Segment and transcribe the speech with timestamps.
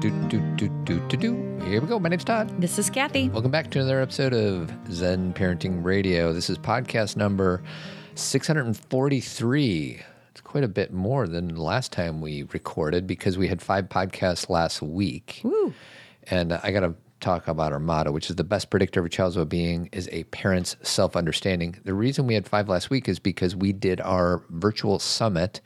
[0.00, 1.60] Do, do, do, do, do, do.
[1.66, 2.00] Here we go.
[2.00, 2.58] My name's Todd.
[2.58, 3.28] This is Kathy.
[3.28, 6.32] Welcome back to another episode of Zen Parenting Radio.
[6.32, 7.62] This is podcast number
[8.14, 10.02] 643.
[10.30, 14.48] It's quite a bit more than last time we recorded because we had five podcasts
[14.48, 15.42] last week.
[15.44, 15.74] Woo.
[16.30, 19.10] And I got to talk about our motto, which is the best predictor of a
[19.10, 21.78] child's well being is a parent's self understanding.
[21.84, 25.60] The reason we had five last week is because we did our virtual summit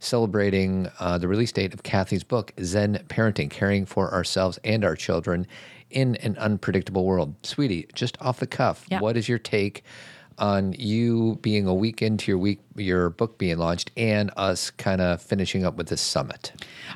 [0.00, 4.96] celebrating uh, the release date of Kathy's book, Zen Parenting Caring for Ourselves and Our
[4.96, 5.46] Children
[5.90, 7.34] in an Unpredictable World.
[7.42, 9.00] Sweetie, just off the cuff, Yeah.
[9.00, 9.84] what is your take?
[10.40, 15.02] On you being a week into your week, your book being launched, and us kind
[15.02, 16.52] of finishing up with this summit.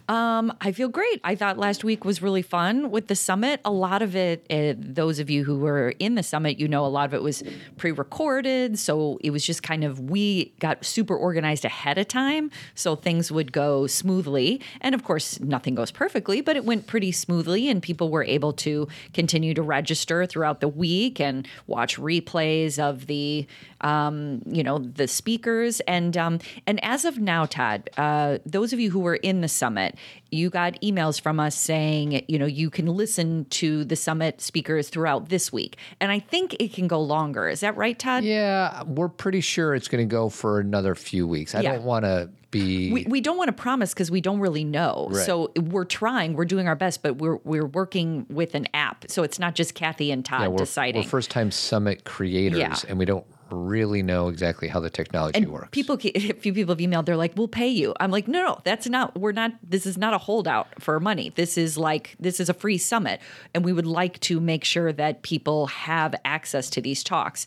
[0.09, 1.21] Um, I feel great.
[1.25, 3.61] I thought last week was really fun with the summit.
[3.66, 6.87] A lot of it, uh, those of you who were in the summit, you know,
[6.87, 7.43] a lot of it was
[7.77, 8.79] pre recorded.
[8.79, 12.51] So it was just kind of, we got super organized ahead of time.
[12.74, 14.63] So things would go smoothly.
[14.80, 17.68] And of course, nothing goes perfectly, but it went pretty smoothly.
[17.68, 23.07] And people were able to continue to register throughout the week and watch replays of
[23.07, 23.34] the,
[23.80, 25.80] um, you know, the speakers.
[25.80, 29.49] And, um, and as of now, Todd, uh, those of you who were in the
[29.49, 29.96] summit,
[30.30, 34.88] you got emails from us saying, you know, you can listen to the summit speakers
[34.88, 35.77] throughout this week.
[36.01, 37.49] And I think it can go longer.
[37.49, 38.24] Is that right, Todd?
[38.24, 41.55] Yeah, we're pretty sure it's going to go for another few weeks.
[41.55, 41.73] I Yeah.
[41.74, 42.93] don't want to be.
[42.93, 45.09] We, we don't want to promise because we don't really know.
[45.10, 45.27] Right.
[45.27, 49.05] So we're trying, we're doing our best, but we're we're working with an app.
[49.09, 51.02] So it's not just Kathy and Todd yeah, we're, deciding.
[51.02, 52.77] we're first time summit creators, Yeah.
[52.88, 55.69] and we don't really know exactly how the technology works.
[55.71, 57.07] People, a few people have emailed.
[57.07, 59.18] They're like, "We'll pay you." I'm like, "No, no, that's not.
[59.18, 59.52] We're not.
[59.63, 61.33] This is not a holdout for money.
[61.35, 63.21] This is like this is a free summit,
[63.55, 67.47] and we would like to make sure that people have access to these talks."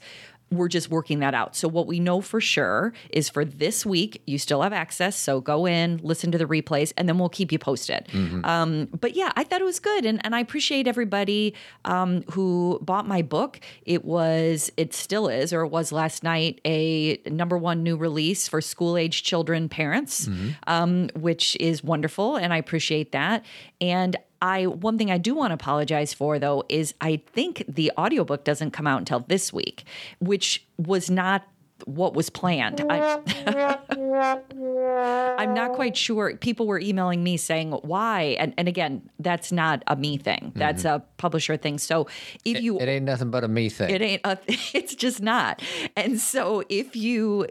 [0.49, 1.55] We're just working that out.
[1.55, 5.15] So what we know for sure is for this week, you still have access.
[5.17, 8.07] So go in, listen to the replays, and then we'll keep you posted.
[8.45, 11.53] Um, but yeah, I thought it was good, and, and I appreciate everybody
[11.85, 13.59] um, who bought my book.
[13.85, 18.47] It was, it still is, or it was last night, a number one new release
[18.47, 20.30] for school age children parents,
[20.67, 23.43] um, which is wonderful, and I appreciate that.
[23.81, 27.92] And I one thing I do want to apologize for though is I think the
[27.98, 29.86] audiobook doesn't come out until this week,
[30.20, 31.43] which was not
[31.86, 32.81] what was planned.
[32.89, 33.20] I,
[35.37, 36.36] I'm not quite sure.
[36.37, 40.54] People were emailing me saying why, and, and again, that's not a me thing.
[40.55, 40.95] That's mm-hmm.
[40.95, 41.77] a publisher thing.
[41.77, 42.08] So
[42.43, 43.89] if you it ain't nothing but a me thing.
[43.89, 45.61] it ain't a, it's just not.
[45.95, 47.48] And so if you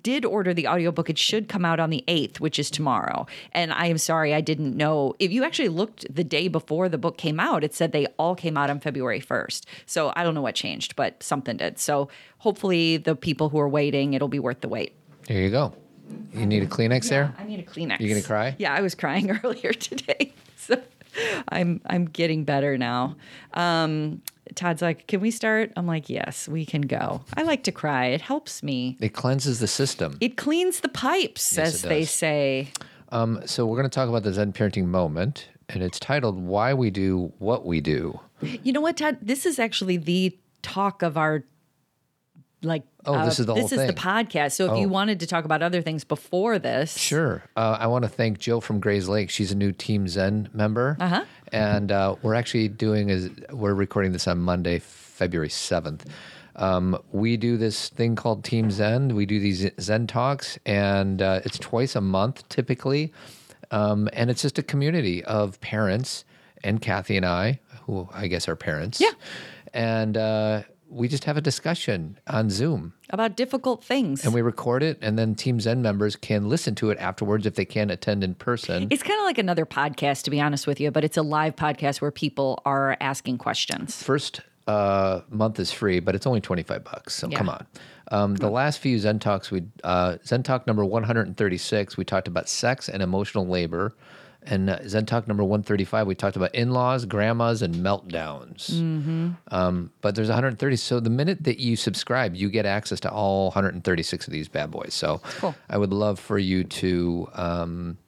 [0.00, 3.26] did order the audiobook, it should come out on the 8th, which is tomorrow.
[3.52, 5.14] And I am sorry, I didn't know.
[5.18, 8.34] If you actually looked the day before the book came out, it said they all
[8.34, 9.64] came out on February 1st.
[9.86, 11.78] So I don't know what changed, but something did.
[11.78, 12.08] So
[12.38, 14.94] hopefully, the people who are waiting, it'll be worth the wait.
[15.28, 15.74] There you go.
[16.34, 17.34] You need a Kleenex there?
[17.38, 18.00] I need a Kleenex.
[18.00, 18.54] You gonna cry?
[18.58, 20.32] Yeah, I was crying earlier today.
[20.62, 20.80] So
[21.48, 23.16] I'm I'm getting better now.
[23.52, 24.22] Um,
[24.54, 28.06] Todd's like, "Can we start?" I'm like, "Yes, we can go." I like to cry.
[28.06, 28.96] It helps me.
[29.00, 30.18] It cleanses the system.
[30.20, 32.68] It cleans the pipes, Yes, as they say.
[33.10, 36.74] Um, so we're going to talk about the Zen parenting moment, and it's titled "Why
[36.74, 39.18] We Do What We Do." You know what, Todd?
[39.22, 41.44] This is actually the talk of our
[42.62, 42.84] like.
[43.06, 44.52] Uh, Oh, this is the whole this whole is the podcast.
[44.52, 44.80] So if Oh.
[44.80, 47.42] you wanted to talk about other things before this, Sure.
[47.56, 49.30] Uh, I want to thank Jill from Grayslake.
[49.30, 50.96] She's a new Team Zen member.
[51.00, 51.24] Uh-huh.
[51.52, 56.06] And uh, we're actually doing is we're recording this on Monday, February seventh.
[56.56, 59.14] Um, we do this thing called Team Zen.
[59.14, 63.12] We do these Zen talks, and uh, it's twice a month typically.
[63.70, 66.24] Um, and it's just a community of parents
[66.62, 69.00] and Kathy and I, who I guess are parents.
[69.00, 69.10] Yeah.
[69.72, 72.92] And uh, we just have a discussion on Zoom.
[73.10, 74.24] about difficult things.
[74.24, 77.54] And we record it, and then Team Zen members can listen to it afterwards if
[77.54, 78.88] they can't attend in person.
[78.90, 81.56] it's kind of like another podcast, to be honest with you, but it's a live
[81.56, 84.02] podcast where people are asking questions.
[84.02, 87.14] First uh, month is free, but it's only 25 bucks.
[87.14, 87.38] So Yeah.
[87.38, 87.66] come on.
[88.10, 92.48] Um, the last few Zen Talks, we uh, Zen Talk number 136, we talked about
[92.48, 93.94] sex and emotional labor.
[94.44, 98.70] And uh, Zen Talk number 135, we talked about in laws, grandmas, and meltdowns.
[98.72, 99.30] Mm-hmm.
[99.48, 100.76] Um, but there's 130.
[100.76, 104.70] So the minute that you subscribe, you get access to all 136 of these bad
[104.70, 104.94] boys.
[104.94, 105.54] So Cool.
[105.70, 107.98] I would love for you to um,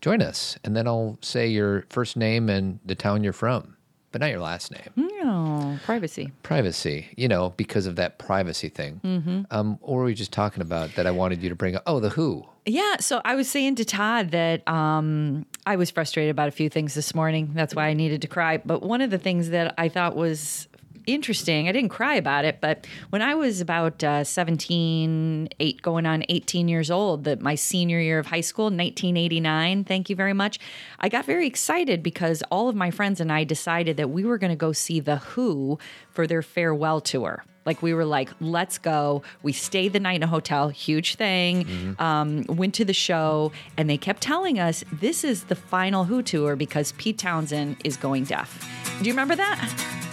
[0.00, 0.56] join us.
[0.64, 3.76] And then I'll say your first name and the town you're from,
[4.12, 5.10] but not your last name.
[5.22, 6.32] No, privacy.
[6.42, 9.00] Privacy, you know, because of that privacy thing.
[9.04, 9.42] Mm-hmm.
[9.50, 11.06] Um, or were we just talking about that?
[11.06, 12.44] I wanted you to bring up, oh, the Who.
[12.66, 16.68] Yeah, so I was saying to Todd that um, I was frustrated about a few
[16.68, 17.50] things this morning.
[17.54, 18.58] That's why I needed to cry.
[18.58, 20.68] But one of the things that I thought was
[21.06, 21.68] interesting.
[21.68, 26.24] I didn't cry about it, but when I was about uh, 17, 8, going on
[26.28, 30.58] 18 years old, that my senior year of high school, 1989, thank you very much,
[30.98, 34.38] I got very excited because all of my friends and I decided that we were
[34.38, 35.78] going to go see The Who
[36.10, 37.44] for their farewell tour.
[37.66, 39.22] Like we were like, let's go.
[39.42, 41.94] We stayed the night in a hotel, huge thing.
[41.98, 46.22] Um, went to the show, and they kept telling us this is the final Who
[46.22, 48.66] tour because Pete Townshend is going deaf.
[49.00, 50.09] Do you remember that?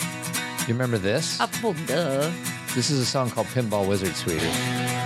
[0.68, 1.40] You remember this?
[1.40, 2.30] Uh, well, duh.
[2.76, 4.40] This is a song called Pinball Wizard, sweetie.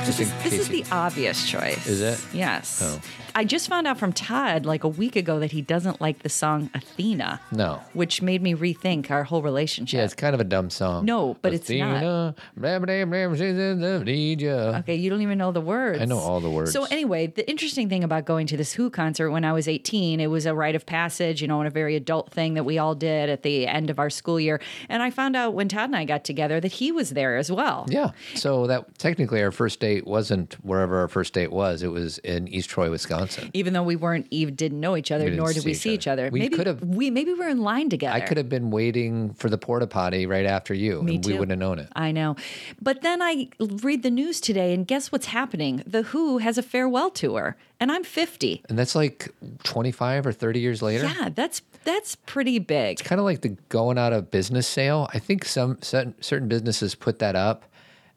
[0.05, 1.85] Just This, is, this is the obvious choice.
[1.85, 2.19] Is it?
[2.33, 2.81] Yes.
[2.83, 2.99] Oh.
[3.35, 6.29] I just found out from Todd like a week ago that he doesn't like the
[6.29, 7.39] song Athena.
[7.51, 7.81] No.
[7.93, 9.97] Which made me rethink our whole relationship.
[9.97, 11.05] Yeah, it's kind of a dumb song.
[11.05, 11.97] No, but it's not.
[11.97, 14.79] Athena, blah, blah, blah, she's in need ya.
[14.79, 16.01] Okay, you don't even know the words.
[16.01, 16.71] I know all the words.
[16.71, 20.19] So anyway, the interesting thing about going to this Who concert when I was 18,
[20.19, 22.77] it was a rite of passage, you know, and a very adult thing that we
[22.77, 24.59] all did at the end of our school year.
[24.89, 27.51] And I found out when Todd and I got together that he was there as
[27.51, 27.85] well.
[27.87, 28.11] Yeah.
[28.35, 31.83] So that technically our first date wasn't wherever our first date was.
[31.83, 33.20] It was in East Troy, Wisconsin.
[33.53, 36.07] Even though we weren't even didn't know each other, nor did see we see each
[36.07, 36.23] other.
[36.25, 36.31] other.
[36.31, 38.15] We maybe could've- we maybe we were in line together.
[38.15, 41.33] I could have been waiting for the porta potty right after you, Me and we
[41.33, 41.87] wouldn't have known it.
[41.95, 42.35] I know.
[42.81, 45.83] But then I read the news today, and guess what's happening?
[45.87, 48.63] The Who has a farewell tour, and I'm 50.
[48.69, 49.29] And that's like
[49.63, 51.05] 25 or 30 years later.
[51.05, 52.99] Yeah, that's that's pretty big.
[52.99, 55.09] It's kind of like the going out of business sale.
[55.13, 57.65] I think some certain certain businesses put that up,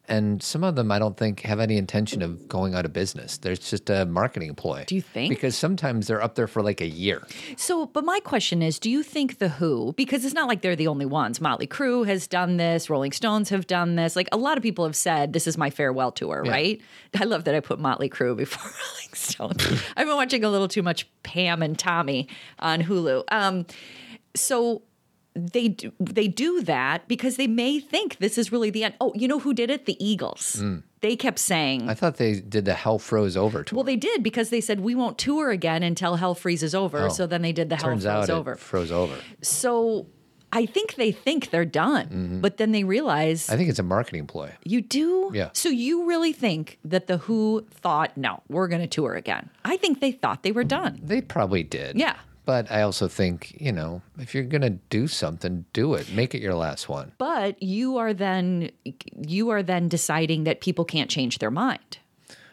[0.09, 3.39] and some of them I don't think have any intention of going out of business.
[3.39, 4.85] There's just a marketing ploy.
[4.87, 5.31] Do you think?
[5.31, 7.27] Because sometimes they're up there for like a year.
[7.57, 10.77] So, but my question is, do you think the Who, because it's not like they're
[10.77, 11.41] the only ones.
[11.41, 14.15] Motley Crue has done this, Rolling Stones have done this.
[14.17, 16.51] Like a lot of people have said, this is my farewell tour, Yeah.
[16.51, 16.81] right?
[17.19, 19.83] I love that I put Motley Crue before Rolling Stones.
[19.97, 22.29] I've been watching a little too much Pam and Tommy
[22.59, 23.25] on Hulu.
[23.31, 23.67] Um,
[24.37, 24.83] so
[25.35, 28.95] they do, they do that because they may think this is really the end.
[29.01, 29.87] Oh, you know who did it?
[29.87, 30.63] The Eagles.
[31.01, 31.89] They kept saying, Mm.
[31.91, 33.77] I thought they did the Hell Froze Over tour.
[33.77, 36.99] well, they did because they said we won't tour again until Hell freezes over.
[37.07, 37.09] Oh.
[37.09, 38.53] So then they did the Hell Turns froze out over.
[38.53, 39.15] it froze over.
[39.43, 40.07] So
[40.53, 43.53] I think they think they're done, but then they realize Mm-hmm.
[43.53, 44.53] I think it's a marketing ploy.
[44.65, 45.31] you do.
[45.35, 45.51] Yeah.
[45.53, 49.51] So you really think that the Who thought, no, we're going to tour again?
[49.65, 51.01] I think they thought they were done.
[51.03, 51.99] They probably did.
[51.99, 52.15] Yeah.
[52.45, 56.13] But I also think, you know, if you're going to do something, do it.
[56.13, 57.13] Make it your last one.
[57.17, 58.71] But you are then
[59.17, 61.99] you are then deciding that people can't change their mind.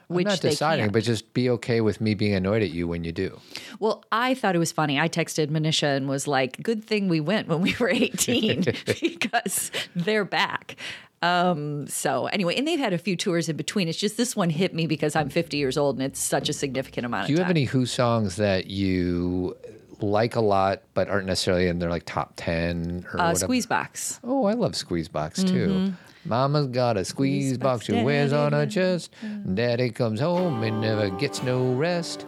[0.07, 3.05] Which I'm not deciding, but just be okay with me being annoyed at you when
[3.05, 3.39] you do.
[3.79, 4.99] Well, I thought it was funny.
[4.99, 8.65] I texted Manisha and was like, "Good thing we went when we were 18
[9.01, 10.75] because they're back."
[11.21, 13.87] Um, so anyway, and they've had a few tours in between.
[13.87, 16.53] It's just this one hit me because I'm 50 years old and it's such a
[16.53, 17.27] significant amount.
[17.27, 17.45] Do you time.
[17.45, 19.55] have any Who songs that you
[20.03, 23.39] like a lot, but aren't necessarily in their like top 10 or uh, whatever?
[23.39, 24.19] squeeze box?
[24.23, 25.67] Oh, I love Squeeze Box too.
[25.67, 26.29] Mm-hmm.
[26.29, 29.11] Mama's got a squeeze box she wears on her chest.
[29.53, 32.27] Daddy comes home and never gets no rest.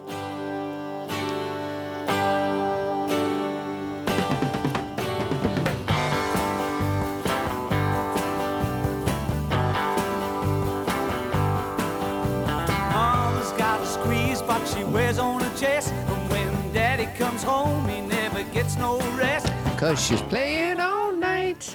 [18.84, 19.48] No rest.
[19.74, 21.74] Because she's playing all night.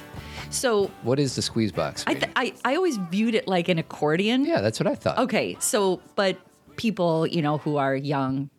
[0.51, 2.03] So What is the squeeze box?
[2.05, 4.45] I, th- I I always viewed it like an accordion.
[4.45, 5.17] yeah, that's what I thought.
[5.25, 6.37] Okay, so but
[6.75, 8.49] people, you know, who are young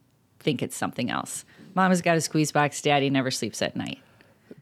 [0.40, 1.44] think it's something else.
[1.74, 2.82] Mama's got a squeeze box.
[2.82, 3.98] Daddy never sleeps at night.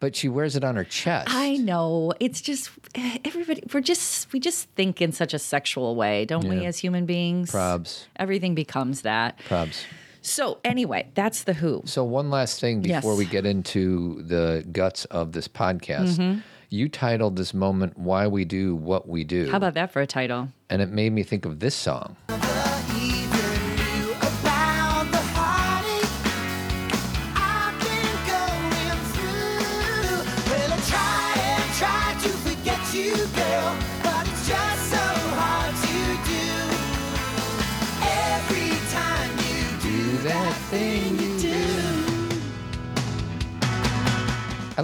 [0.00, 1.28] But she wears it on her chest.
[1.30, 2.12] I know.
[2.20, 3.62] It's just eh, everybody.
[3.72, 6.56] We're just we just think in such a sexual way, don't we?
[6.60, 6.68] Yeah.
[6.68, 8.04] As human beings, Probs.
[8.16, 9.38] Everything becomes that.
[9.48, 9.78] Probs.
[10.22, 11.82] So anyway, that's the Who.
[11.84, 13.18] So one last thing before Yes.
[13.18, 16.18] we get into the guts of this podcast.
[16.18, 16.40] Mm-hmm.
[16.70, 20.06] You titled this moment "Why We Do What We Do," How about that for a
[20.06, 20.48] title?
[20.68, 22.16] and it made me think of this song.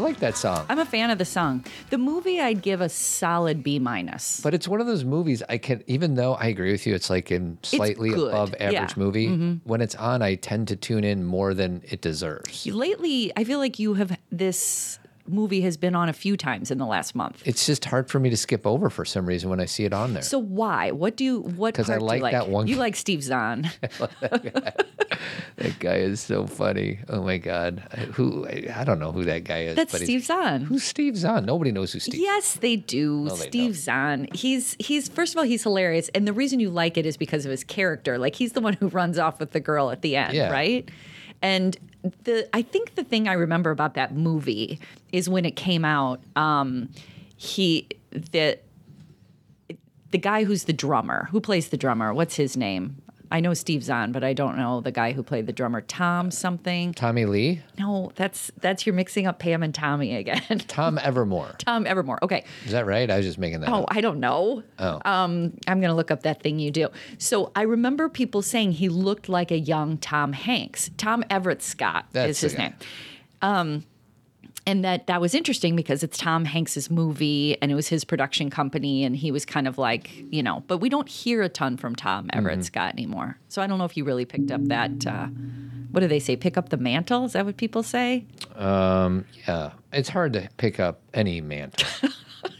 [0.04, 1.64] Like that song, I'm a fan of the song.
[1.90, 4.40] The movie, I'd give a solid B minus.
[4.40, 7.10] but it's one of those movies I can, even though I agree with you, it's
[7.10, 8.86] like a slightly good, above average yeah.
[8.86, 9.00] Mm-hmm.
[9.00, 9.60] movie.
[9.64, 12.66] When it's on, I tend to tune in more than it deserves.
[12.66, 16.78] Lately, I feel like you have this movie has been on a few times in
[16.78, 17.42] the last month.
[17.46, 19.92] It's just hard for me to skip over for some reason when I see it
[19.92, 20.22] on there.
[20.22, 20.90] So why?
[20.90, 21.40] What do you?
[21.40, 21.74] What?
[21.74, 23.70] 'Cause I part do you like like that one- You like Steve Zahn.
[25.56, 26.98] that guy is so funny.
[27.08, 27.80] Oh my god,
[28.14, 29.76] who I don't know who that guy is.
[29.76, 30.62] That's but Steve Zahn.
[30.62, 31.44] Who's Steve Zahn?
[31.44, 32.20] Nobody knows who Steve.
[32.20, 33.28] Yes, they do.
[33.28, 33.80] they Steve don't.
[33.82, 34.28] Zahn.
[34.34, 37.44] He's he's first of all he's hilarious, and the reason you like it is because
[37.44, 38.18] of his character.
[38.18, 40.50] Like he's the one who runs off with the girl at the end, Yeah.
[40.50, 40.88] right?
[41.44, 41.76] And
[42.24, 44.80] the I think the thing I remember about that movie
[45.12, 46.22] is when it came out.
[46.36, 46.88] Um,
[47.36, 48.58] he the
[50.10, 52.14] the guy who's the drummer who plays the drummer.
[52.14, 52.96] What's his name?
[53.30, 55.80] I know Steve Zahn, but I don't know the guy who played the drummer.
[55.80, 56.92] Tom something.
[56.92, 60.58] Tommy Lee, No, that's that's you're mixing up Pam and Tommy again.
[60.68, 61.56] Tom Evermore.
[61.58, 62.18] Tom Evermore.
[62.22, 62.44] Okay.
[62.64, 63.10] Is that right?
[63.10, 63.70] I was just making that.
[63.70, 63.88] Oh, up.
[63.88, 64.62] I don't know.
[64.78, 65.00] Oh.
[65.04, 66.88] Um, I'm going to look up that thing you do.
[67.18, 70.90] So I remember people saying he looked like a young Tom Hanks.
[70.96, 72.74] Tom Everett Scott That's is his name.
[73.42, 73.84] Um,
[74.66, 78.50] and that that was interesting because it's Tom Hanks's movie and it was his production
[78.50, 81.76] company and he was kind of like you know but we don't hear a ton
[81.76, 82.62] from Tom Everett Mm-hmm.
[82.62, 83.38] Scott anymore.
[83.48, 85.26] So I don't know if you really picked up that uh,
[85.90, 86.34] what do they say?
[86.36, 87.24] Pick up the mantle?
[87.24, 88.24] Is that what people say?
[88.56, 91.88] Um, yeah, it's hard to pick up any mantle.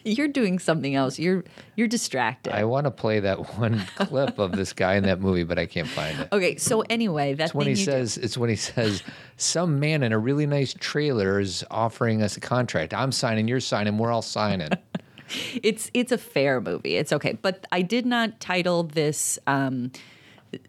[0.05, 1.43] you're doing something else you're
[1.77, 5.45] you're distracted I want to play that one clip of this guy in that movie,
[5.45, 6.29] but I can't find it.
[6.33, 9.03] okay so anyway that's when he you do- says, "It's when he says,
[9.37, 12.95] some man in a really nice trailer is offering us a contract.
[12.95, 14.69] I'm signing, you're signing, we're all signing."
[15.63, 16.97] it's it's a fair movie.
[16.97, 19.91] It's okay, but I did not title this um,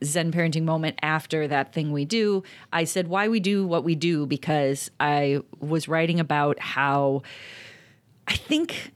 [0.04, 2.44] Zen parenting moment after that thing we do.
[2.72, 7.22] I said why we do what we do because I was writing about how
[8.28, 8.94] I think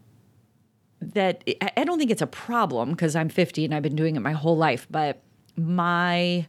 [1.14, 1.44] that
[1.76, 4.32] I don't think it's a problem because I'm 50 and I've been doing it my
[4.34, 5.22] whole life, but
[5.56, 6.48] my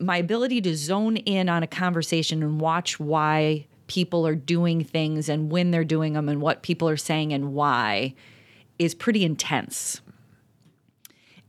[0.00, 5.28] my ability to zone in on a conversation and watch why people are doing things
[5.28, 8.14] and when they're doing them and what people are saying and why
[8.78, 10.00] is pretty intense.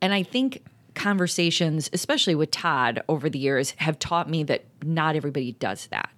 [0.02, 0.64] And I think
[0.96, 6.10] conversations, especially with Todd over the years, have taught me that not everybody does that.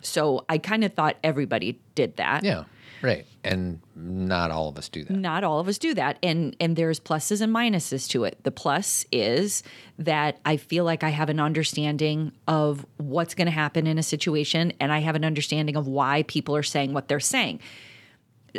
[0.00, 2.42] So I kind of thought everybody did that.
[2.42, 2.64] yeah,
[3.02, 3.26] right.
[3.42, 5.12] And not all of us do that.
[5.12, 6.18] Not all of us do that.
[6.22, 8.38] And and there's pluses and minuses to it.
[8.44, 9.62] The plus is
[9.98, 14.02] that I feel like I have an understanding of what's going to happen in a
[14.02, 17.60] situation and I have an understanding of why people are saying what they're saying.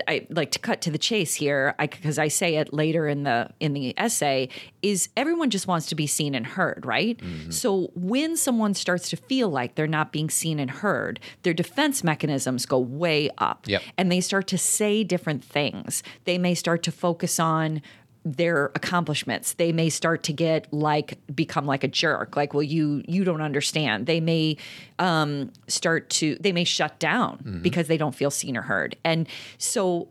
[0.07, 3.49] I like to cut to the chase here because I, say it later in the
[3.59, 4.47] in the essay
[4.81, 7.17] is everyone just wants to be seen and heard, right?
[7.17, 7.51] Mm-hmm.
[7.51, 12.03] So when someone starts to feel like they're not being seen and heard, their defense
[12.03, 13.81] mechanisms go way up Yep.
[13.97, 16.03] and they start to say different things.
[16.25, 17.81] They may start to focus on
[18.23, 19.53] their accomplishments.
[19.53, 22.35] They may start to get like become like a jerk.
[22.35, 24.05] Like, well, you you don't understand.
[24.05, 24.57] They may
[24.99, 28.95] um, start to they may shut down because they don't feel seen or heard.
[29.03, 30.09] And so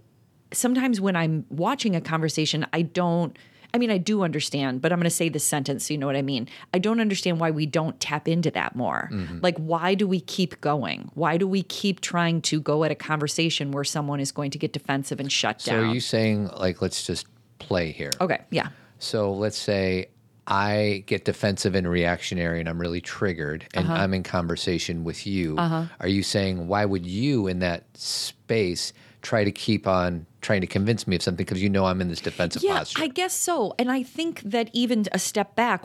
[0.53, 3.37] sometimes when I'm watching a conversation, I don't.
[3.73, 6.07] I mean, I do understand, but I'm going to say this sentence so you know
[6.09, 6.49] what I mean.
[6.75, 9.09] I don't understand why we don't tap into that more.
[9.43, 11.09] Like, why do we keep going?
[11.15, 14.59] Why do we keep trying to go at a conversation where someone is going to
[14.59, 15.85] get defensive and shut down?
[15.85, 17.29] So are you saying like let's just
[17.61, 18.11] play here?
[18.21, 18.69] okay, yeah.
[18.99, 20.09] So let's say
[20.47, 24.03] I get defensive and reactionary and I'm really triggered and Uh-huh.
[24.03, 25.57] I'm in conversation with you.
[25.59, 30.67] Are you saying why would you in that space try to keep on trying to
[30.67, 33.03] convince me of something because you know I'm in this defensive Yeah, posture?
[33.03, 33.75] I guess so.
[33.79, 35.85] And I think that even a step back,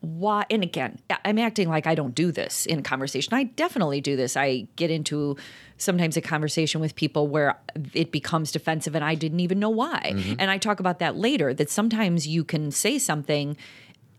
[0.00, 3.34] why, and again, I'm acting like I don't do this in conversation.
[3.34, 4.36] I definitely do this.
[4.36, 5.36] I get into
[5.76, 7.58] sometimes a conversation with people where
[7.92, 10.12] it becomes defensive and I didn't even know why.
[10.14, 10.34] Mm-hmm.
[10.38, 13.56] And I talk about that later that sometimes you can say something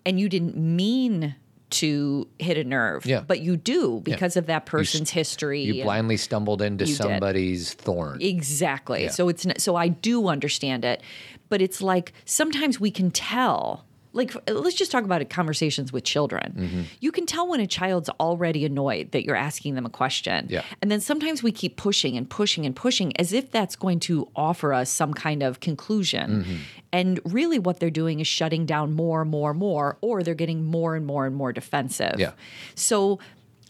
[0.06, 1.36] and you didn't mean
[1.72, 3.22] to hit a nerve, Yeah.
[3.26, 5.62] but you do because of that person's history.
[5.64, 6.98] you blindly stumbled into You did.
[6.98, 8.22] somebody's thorn.
[8.22, 9.04] Exactly.
[9.04, 9.10] Yeah.
[9.10, 11.02] So it's so I do understand it,
[11.50, 13.86] but it's like sometimes we can tell.
[14.14, 16.54] Like let's just talk about it, conversations with children.
[16.58, 16.82] Mm-hmm.
[17.00, 20.48] You can tell when a child's already annoyed that you're asking them a question.
[20.50, 20.64] Yeah.
[20.82, 24.28] And then sometimes we keep pushing and pushing and pushing as if that's going to
[24.36, 26.44] offer us some kind of conclusion.
[26.44, 26.56] Mm-hmm.
[26.92, 30.34] And really what they're doing is shutting down more, and more, and more, or they're
[30.34, 32.16] getting more and more and more defensive.
[32.18, 32.34] Yeah.
[32.76, 33.20] So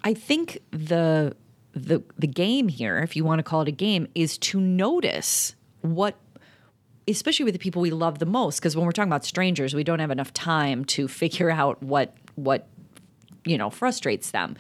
[0.04, 1.36] I think the
[1.74, 5.56] the the game here, if you want to call it a game, is to notice
[5.82, 6.16] what
[7.08, 9.84] especially with the people we love the most because when we're talking about strangers, we
[9.84, 12.68] don't have enough time to figure out what what
[13.46, 14.56] you know frustrates them.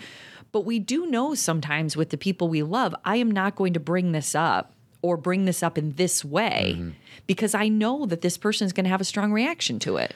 [0.51, 3.79] But we do know sometimes with the people we love, I am not going to
[3.79, 6.89] bring this up or bring this up in this way mm-hmm.
[7.25, 10.13] because I know that this person is going to have a strong reaction to it.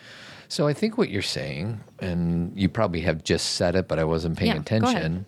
[0.48, 4.03] So I think what you're saying, and you probably have just said it, but I
[4.03, 5.25] wasn't paying Yeah, attention.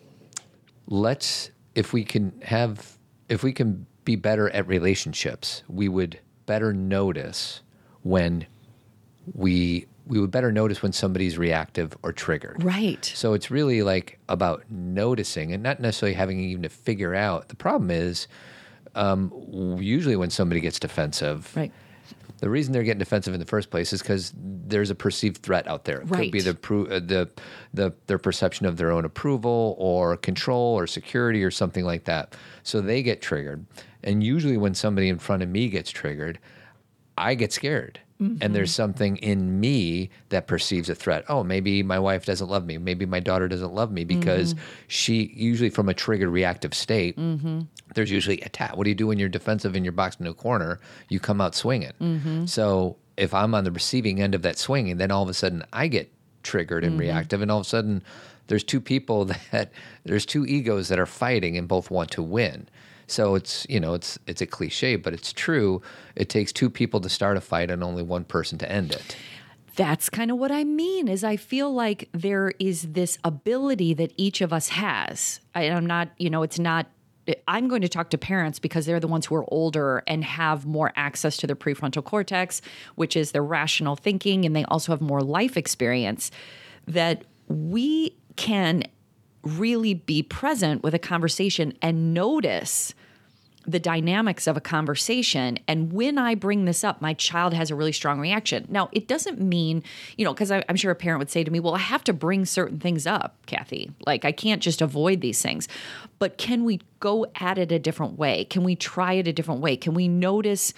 [0.86, 6.72] Let's, if we can have if we can be better at relationships, we would better
[6.72, 7.60] notice
[8.02, 8.46] when
[9.34, 12.64] we we would better notice when somebody's reactive or triggered.
[12.64, 13.04] Right.
[13.04, 17.48] So it's really like about noticing and not necessarily having even to figure out.
[17.50, 18.26] The problem is
[18.94, 19.30] um,
[19.78, 21.70] usually when somebody gets defensive, Right.
[22.38, 25.68] the reason they're getting defensive in the first place is because there's a perceived threat
[25.68, 26.00] out there.
[26.00, 26.44] It could be Right.
[26.62, 27.28] the, uh, the
[27.74, 32.34] the their perception of their own approval or control or security or something like that.
[32.62, 33.66] So they get triggered.
[34.04, 36.38] And usually when somebody in front of me gets triggered,
[37.16, 38.00] I get scared.
[38.40, 38.82] And there's mm-hmm.
[38.82, 41.24] something in me that perceives a threat.
[41.28, 42.76] Oh, maybe my wife doesn't love me.
[42.76, 44.64] Maybe my daughter doesn't love me because mm-hmm.
[44.88, 47.60] she, usually from a triggered reactive state, mm-hmm.
[47.94, 48.76] there's usually attack.
[48.76, 50.80] What do you do when you're defensive and you're boxed into a corner?
[51.08, 51.92] You come out swinging.
[52.46, 55.62] So if I'm on the receiving end of that swinging, then all of a sudden
[55.72, 56.12] I get
[56.42, 57.40] triggered and reactive.
[57.40, 58.02] And all of a sudden
[58.48, 59.70] there's two people that,
[60.04, 62.68] there's two egos that are fighting and both want to win.
[63.08, 65.82] So it's you know it's it's a cliche, but it's true.
[66.14, 69.16] It takes two people to start a fight and only one person to end it.
[69.74, 74.12] That's kind of what I mean is I feel like there is this ability that
[74.16, 75.40] each of us has.
[75.54, 76.86] I, I'm not, you know, it's not
[77.46, 80.66] I'm going to talk to parents because they're the ones who are older and have
[80.66, 82.62] more access to their prefrontal cortex,
[82.94, 86.30] which is their rational thinking, and they also have more life experience.
[86.86, 88.84] That we can
[89.48, 92.94] really be present with a conversation and notice
[93.68, 95.58] the dynamics of a conversation.
[95.68, 98.66] And when I bring this up, my child has a really strong reaction.
[98.70, 99.82] Now, it doesn't mean,
[100.16, 102.14] you know, because I'm sure a parent would say to me, well, I have to
[102.14, 103.90] bring certain things up, Kathy.
[104.06, 105.68] Like, I can't just avoid these things.
[106.18, 108.44] But can we go at it a different way?
[108.46, 109.76] Can we try it a different way?
[109.76, 110.72] Can we notice?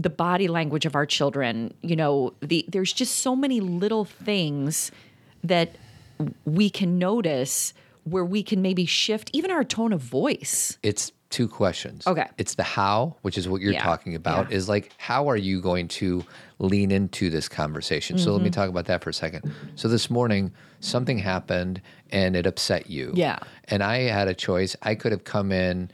[0.00, 4.92] the body language of our children you know the there's just so many little things
[5.42, 5.74] that
[6.44, 11.46] we can notice where we can maybe shift even our tone of voice It's two
[11.46, 12.06] questions.
[12.06, 12.26] Okay.
[12.38, 14.56] It's the how, which is what you're Yeah, talking about, yeah.
[14.56, 16.24] is like how are you going to
[16.58, 18.16] lean into this conversation?
[18.16, 18.32] So Mm-hmm.
[18.36, 19.52] let me talk about that for a second.
[19.74, 23.12] So this morning something happened and it upset you.
[23.14, 23.40] Yeah.
[23.64, 24.74] And I had a choice.
[24.82, 25.90] I could have come in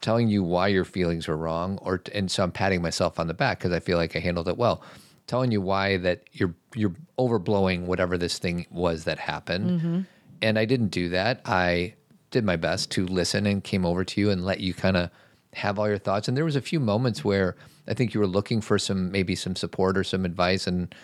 [0.00, 3.34] telling you why your feelings were wrong or and so I'm patting myself on the
[3.34, 4.82] back because I feel like I handled it well.
[5.26, 9.70] Telling you why that you're you're overblowing whatever this thing was that happened.
[9.70, 10.00] Mm-hmm.
[10.42, 11.40] And I didn't do that.
[11.44, 11.94] I
[12.30, 15.10] did my best to listen and came over to you and let you kind of
[15.52, 16.28] have all your thoughts.
[16.28, 19.34] And there was a few moments where I think you were looking for some maybe
[19.34, 20.94] some support or some advice and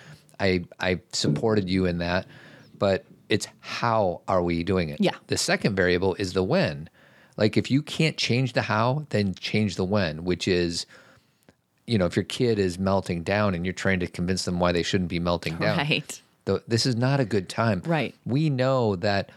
[0.41, 2.27] I I supported you in that.
[2.79, 5.01] But it's how are we doing it?
[5.01, 5.17] Yeah.
[5.27, 6.89] The second variable is the when.
[7.37, 10.87] Like if you can't change the how, then change the when, which is
[11.89, 14.73] you know, if your kid is melting down and you're trying to convince them why
[14.73, 15.79] they shouldn't be melting down.
[15.79, 16.21] Right.
[16.45, 17.83] th- this is not a good time.
[17.87, 18.15] Right.
[18.27, 19.31] We know that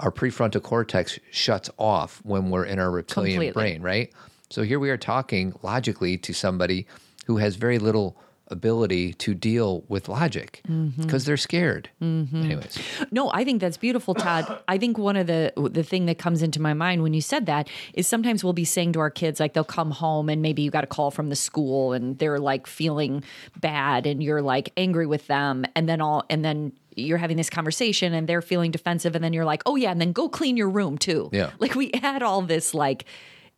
[0.00, 3.52] our prefrontal cortex shuts off when we're in our reptilian Completely.
[3.52, 4.12] brain, right?
[4.50, 6.86] So here we are talking logically to somebody
[7.26, 8.16] who has very little
[8.52, 11.02] ability to deal with logic Mm-hmm.
[11.02, 11.88] because they're scared.
[12.00, 12.78] Anyways,
[13.10, 14.44] No, I think that's beautiful, Todd.
[14.68, 17.46] I think one of the the thing that comes into my mind when you said
[17.46, 20.62] that is sometimes we'll be saying to our kids like they'll come home and maybe
[20.62, 23.24] you got a call from the school and they're like feeling
[23.60, 27.48] bad and you're like angry with them and then all and then you're having this
[27.50, 30.56] conversation and they're feeling defensive and then you're like, "Oh yeah, and then go clean
[30.58, 31.50] your room too." Yeah.
[31.58, 33.04] Like we add all this like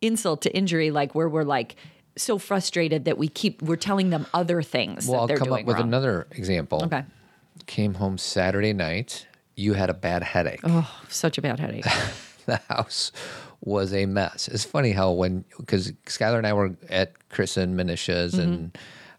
[0.01, 1.77] insult to injury like where we're like
[2.17, 5.65] so frustrated that we keep we're telling them other things well, I'll they're come up
[5.65, 5.89] with wrong.
[5.89, 6.85] another example.
[6.85, 7.05] Okay.
[7.67, 9.27] Came home Saturday night.
[9.57, 10.61] You had a bad headache.
[10.65, 11.85] Oh, such a bad headache.
[12.47, 13.13] the house
[13.61, 14.49] was a mess.
[14.49, 18.77] It's funny how when because Skylar and I were at Chris and Manisha's and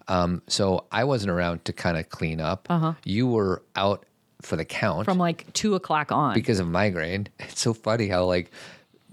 [0.07, 2.67] um, so I wasn't around to kind of clean up.
[2.69, 2.93] Uh-huh.
[3.03, 4.05] You were out
[4.41, 6.33] for the count From like two o'clock on.
[6.33, 7.27] because of migraine.
[7.39, 8.51] It's so funny how like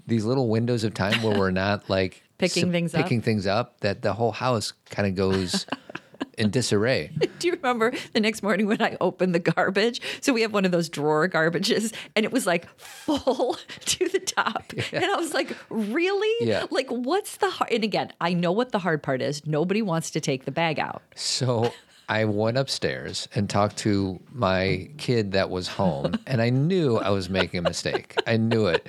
[0.05, 3.01] these little windows of time where we're not like Picking things up.
[3.03, 5.65] picking things up that the whole house kind of goes
[6.37, 7.11] in disarray.
[7.39, 10.01] Do you remember the next morning when I opened the garbage?
[10.21, 14.19] So we have one of those drawer garbages and it was like full to the
[14.19, 14.73] top.
[14.91, 16.47] And I was like, really?
[16.47, 16.65] Yeah.
[16.69, 17.71] Like, what's the hard?
[17.71, 19.45] And again, I know what the hard part is.
[19.45, 21.01] Nobody wants to take the bag out.
[21.15, 21.71] So
[22.09, 27.09] I went upstairs and talked to my kid that was home, and I knew I
[27.11, 28.15] was making a mistake.
[28.27, 28.87] I knew it.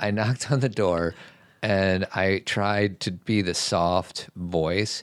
[0.00, 1.14] I knocked on the door
[1.62, 5.02] and I tried to be the soft voice.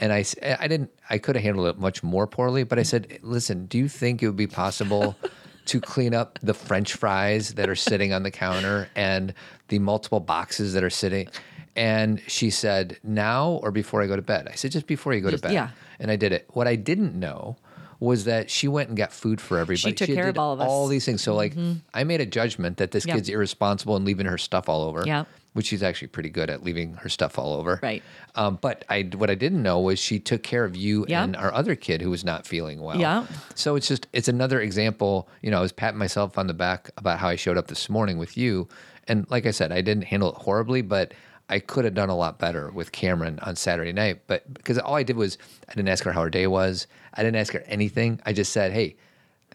[0.00, 0.24] And I,
[0.60, 3.78] I didn't, I could have handled it much more poorly, but I said, listen, do
[3.78, 5.16] you think it would be possible
[5.66, 9.34] to clean up the french fries that are sitting on the counter and
[9.68, 11.28] the multiple boxes that are sitting?
[11.74, 14.48] And she said, now or before I go to bed?
[14.50, 15.52] I said, just before you go to bed.
[15.52, 15.70] yeah.
[16.00, 16.48] And I did it.
[16.52, 17.56] What I didn't know
[18.00, 19.90] was that she went and got food for everybody.
[19.90, 20.64] She took care did of all of us.
[20.64, 20.70] Mm-hmm.
[20.70, 21.20] All these things.
[21.22, 21.54] So like,
[21.92, 23.16] I made a judgment that this Yep.
[23.16, 25.02] kid's irresponsible and leaving her stuff all over.
[25.04, 25.26] Yep.
[25.58, 27.80] Which she's actually pretty good at leaving her stuff all over.
[27.82, 28.00] Right.
[28.36, 31.24] Um, but I, what I didn't know was she took care of you Yeah.
[31.24, 32.96] and our other kid who was not feeling well.
[32.96, 33.26] Yeah.
[33.56, 35.28] So it's just it's another example.
[35.42, 37.90] You know, I was patting myself on the back about how I showed up this
[37.90, 38.68] morning with you,
[39.08, 41.12] and like I said, I didn't handle it horribly, but
[41.48, 44.20] I could have done a lot better with Cameron on Saturday night.
[44.28, 46.86] But because all I did was I didn't ask her how her day was.
[47.14, 48.20] I didn't ask her anything.
[48.24, 48.94] I just said, "Hey,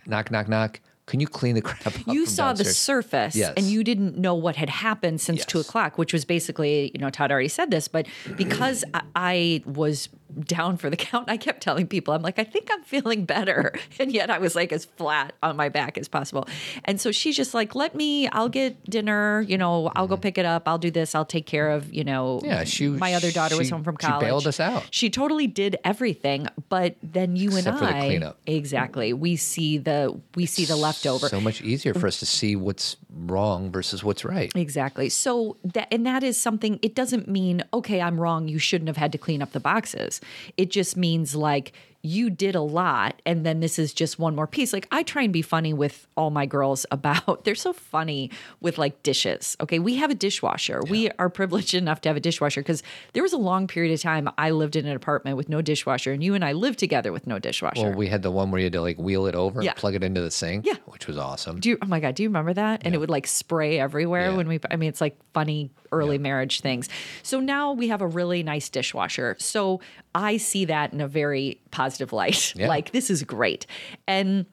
[0.06, 0.82] knock, knock, knock.
[1.06, 3.54] Can you clean the crap up?" you saw the surface Yes.
[3.58, 7.10] and you didn't know what had happened since two o'clock, which was basically, you know,
[7.10, 10.10] Todd already said this, but because I, I was
[10.42, 13.74] down for the count, I kept telling people, I'm like, I think I'm feeling better.
[14.00, 16.48] And yet I was like as flat on my back as possible.
[16.86, 20.38] And so she's just like, let me, I'll get dinner, you know, I'll go pick
[20.38, 20.68] it up.
[20.68, 21.14] I'll do this.
[21.16, 22.46] I'll take care of, you know, Mm-hmm.
[22.48, 24.26] Yeah, she- my other daughter was home from she college.
[24.26, 24.86] bailed us out.
[24.92, 26.48] She totally did everything.
[26.70, 28.40] But then you Except and I, cleanup.
[28.48, 31.30] exactly, we see the, we see the leftover.
[31.30, 34.52] So much easier for us to see what's wrong versus what's right.
[34.56, 35.10] Exactly.
[35.10, 38.98] So that and that is something it doesn't mean okay, I'm wrong, you shouldn't have
[38.98, 40.20] had to clean up the boxes.
[40.58, 41.74] It just means like
[42.06, 44.74] you did a lot and then this is just one more piece.
[44.74, 48.78] Like I try and be funny with all my girls about they're so funny with
[48.78, 49.56] like dishes.
[49.62, 50.82] Okay, we have a dishwasher.
[50.90, 54.02] We are privileged enough to have a dishwasher because there was a long period of
[54.02, 57.14] time I lived in an apartment with no dishwasher and you and I lived together
[57.14, 57.82] with no dishwasher.
[57.84, 59.72] Well, we had the one where you had to like wheel it over Yeah.
[59.72, 60.76] and plug it into the sink, Yeah.
[60.88, 61.62] which was awesome.
[61.62, 62.82] Do you, oh my god, do you remember that?
[62.84, 64.36] And it would like spray everywhere Yeah.
[64.38, 64.60] when we.
[64.70, 66.90] I mean, it's like funny early marriage things.
[67.22, 69.38] So now we have a really nice dishwasher.
[69.40, 69.80] So
[70.16, 72.54] I see that in a very positive light.
[72.56, 72.68] Yeah.
[72.70, 73.66] Like this is great,
[74.08, 74.46] and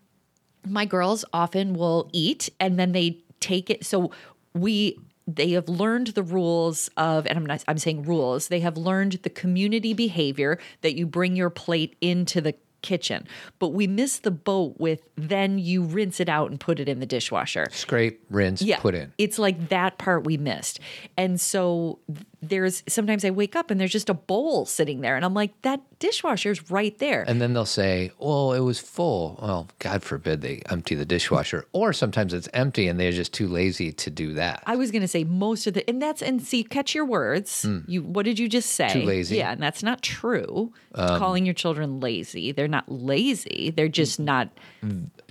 [0.66, 3.84] my girls often will eat and then they take it.
[3.86, 4.10] So
[4.54, 8.48] we they have learned the rules of and I'm not I'm saying rules.
[8.48, 13.26] They have learned the community behavior that you bring your plate into the kitchen.
[13.58, 16.98] But we miss the boat with then you rinse it out and put it in
[16.98, 17.66] the dishwasher.
[17.70, 18.80] Scrape, rinse, Yeah.
[18.80, 19.12] put in.
[19.18, 20.80] It's like that part we missed.
[21.16, 21.98] And so
[22.42, 25.60] there's sometimes I wake up and there's just a bowl sitting there and I'm like
[25.62, 27.22] that dishwasher's right there.
[27.28, 31.66] And then they'll say, "Well, it was full." Well, God forbid they empty the dishwasher,
[31.72, 34.62] or sometimes it's empty and they're just too lazy to do that.
[34.66, 37.66] I was going to say most of the, and that's and see, catch your words.
[37.86, 38.88] You, what did you just say?
[38.92, 39.36] Too lazy.
[39.36, 40.72] Um, Yeah, and that's not true.
[40.94, 43.70] Calling your children lazy, they're not lazy.
[43.76, 44.48] They're just not.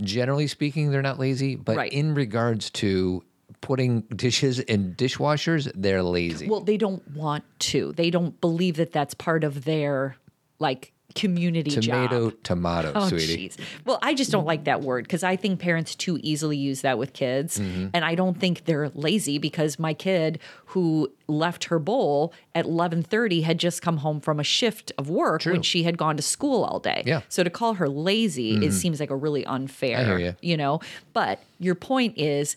[0.02, 1.92] Generally speaking, they're not lazy, but Right.
[1.92, 3.24] in regards to
[3.62, 6.48] putting dishes in dishwashers, they're lazy.
[6.48, 7.94] Well, they don't want to.
[7.94, 10.16] They don't believe that that's part of their
[10.60, 12.44] like community tomato, job.
[12.44, 13.50] tomato, Oh, sweetie.
[13.50, 13.58] jeez.
[13.84, 17.00] Well, I just don't like that word because I think parents too easily use that
[17.00, 17.58] with kids.
[17.58, 17.88] Mm-hmm.
[17.96, 23.42] And I don't think they're lazy because my kid who left her bowl at 11:30
[23.42, 26.64] had just come home from a shift of work when she had gone to school
[26.64, 27.02] all day.
[27.06, 27.18] Yeah.
[27.18, 27.26] Mm-hmm.
[27.30, 30.56] So to call her lazy, it seems like a really unfair, I hear ya.
[30.58, 30.80] know.
[31.14, 32.56] But your point is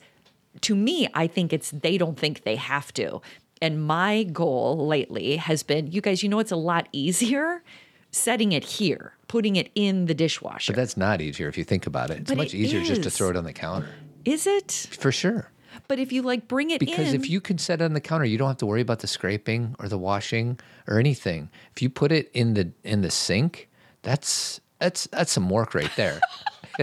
[0.60, 3.20] to me, I think it's they don't think they have to.
[3.60, 7.62] And my goal lately has been, you guys, you know, it's a lot easier
[8.10, 10.72] setting it here, putting it in the dishwasher.
[10.72, 12.20] But that's not easier if you think about it.
[12.20, 13.88] It's But much it easier just to throw it on the counter.
[14.24, 14.88] Is it?
[14.98, 15.50] For sure.
[15.88, 18.00] But if you like bring it Because in, if you can set it on the
[18.00, 21.48] counter, you don't have to worry about the scraping or the washing or anything.
[21.74, 23.68] If you put it in the in the sink,
[24.02, 26.20] that's that's that's some work right there.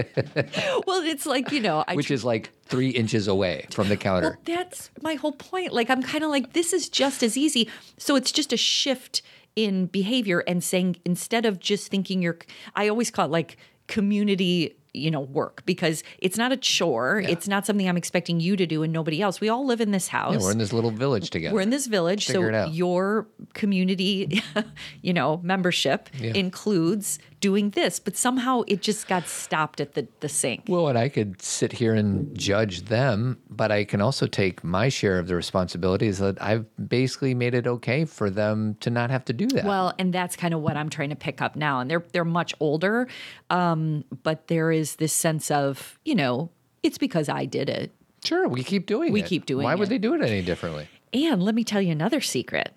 [0.86, 4.38] well, it's like you know, I which is like three inches away from the counter.
[4.46, 5.72] Well, that's my whole point.
[5.72, 7.68] Like, I'm kind of like, this is just as easy.
[7.98, 9.22] So it's just a shift
[9.56, 12.38] in behavior and saying, instead of just thinking you're,
[12.76, 13.56] I always call it like
[13.88, 17.18] community, you know, work because it's not a chore.
[17.20, 19.40] It's not something I'm expecting you to do and nobody else.
[19.40, 20.34] We all live in this house.
[20.34, 21.54] Yeah, we're in this little village together.
[21.54, 24.42] We're in this village, Figure so your community,
[25.02, 26.32] you know, membership Yeah.
[26.34, 30.64] includes doing this, but somehow it just got stopped at the the sink.
[30.68, 34.88] well, and I could sit here and judge them, but I can also take my
[34.88, 39.24] share of the responsibilities that I've basically made it okay for them to not have
[39.26, 39.64] to do that.
[39.64, 41.80] Well, and that's kind of what I'm trying to pick up now.
[41.80, 43.08] And they're they're much older,
[43.48, 46.50] um, but there is this sense of you know
[46.82, 47.92] it's because I did it.
[48.24, 49.24] sure, we keep doing We it.
[49.24, 49.64] We keep doing it.
[49.64, 50.88] Why would they do it any differently?
[51.12, 52.72] And let me tell you another secret.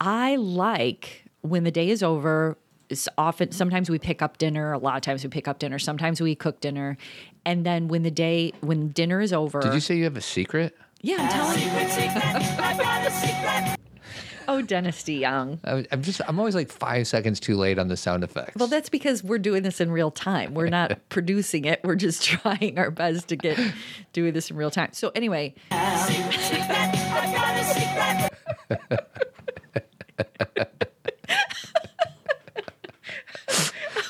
[0.00, 2.56] I like when the day is over.
[2.90, 4.72] It's often sometimes we pick up dinner.
[4.72, 5.78] A lot of times we pick up dinner.
[5.78, 6.96] Sometimes we cook dinner,
[7.46, 10.20] and then when the day when dinner is over, Did you say you have a
[10.20, 10.76] secret?
[11.00, 11.60] yeah, I'm telling
[13.68, 13.76] you.
[14.48, 17.96] Oh, Dennis DeYoung I, I'm just I'm always like five seconds too late on the
[17.96, 18.56] sound effects.
[18.56, 20.54] Well, that's because we're doing this in real time.
[20.54, 21.78] We're not producing it.
[21.84, 23.60] We're just trying our best to get
[24.12, 24.88] doing this in real time.
[24.92, 25.54] So anyway,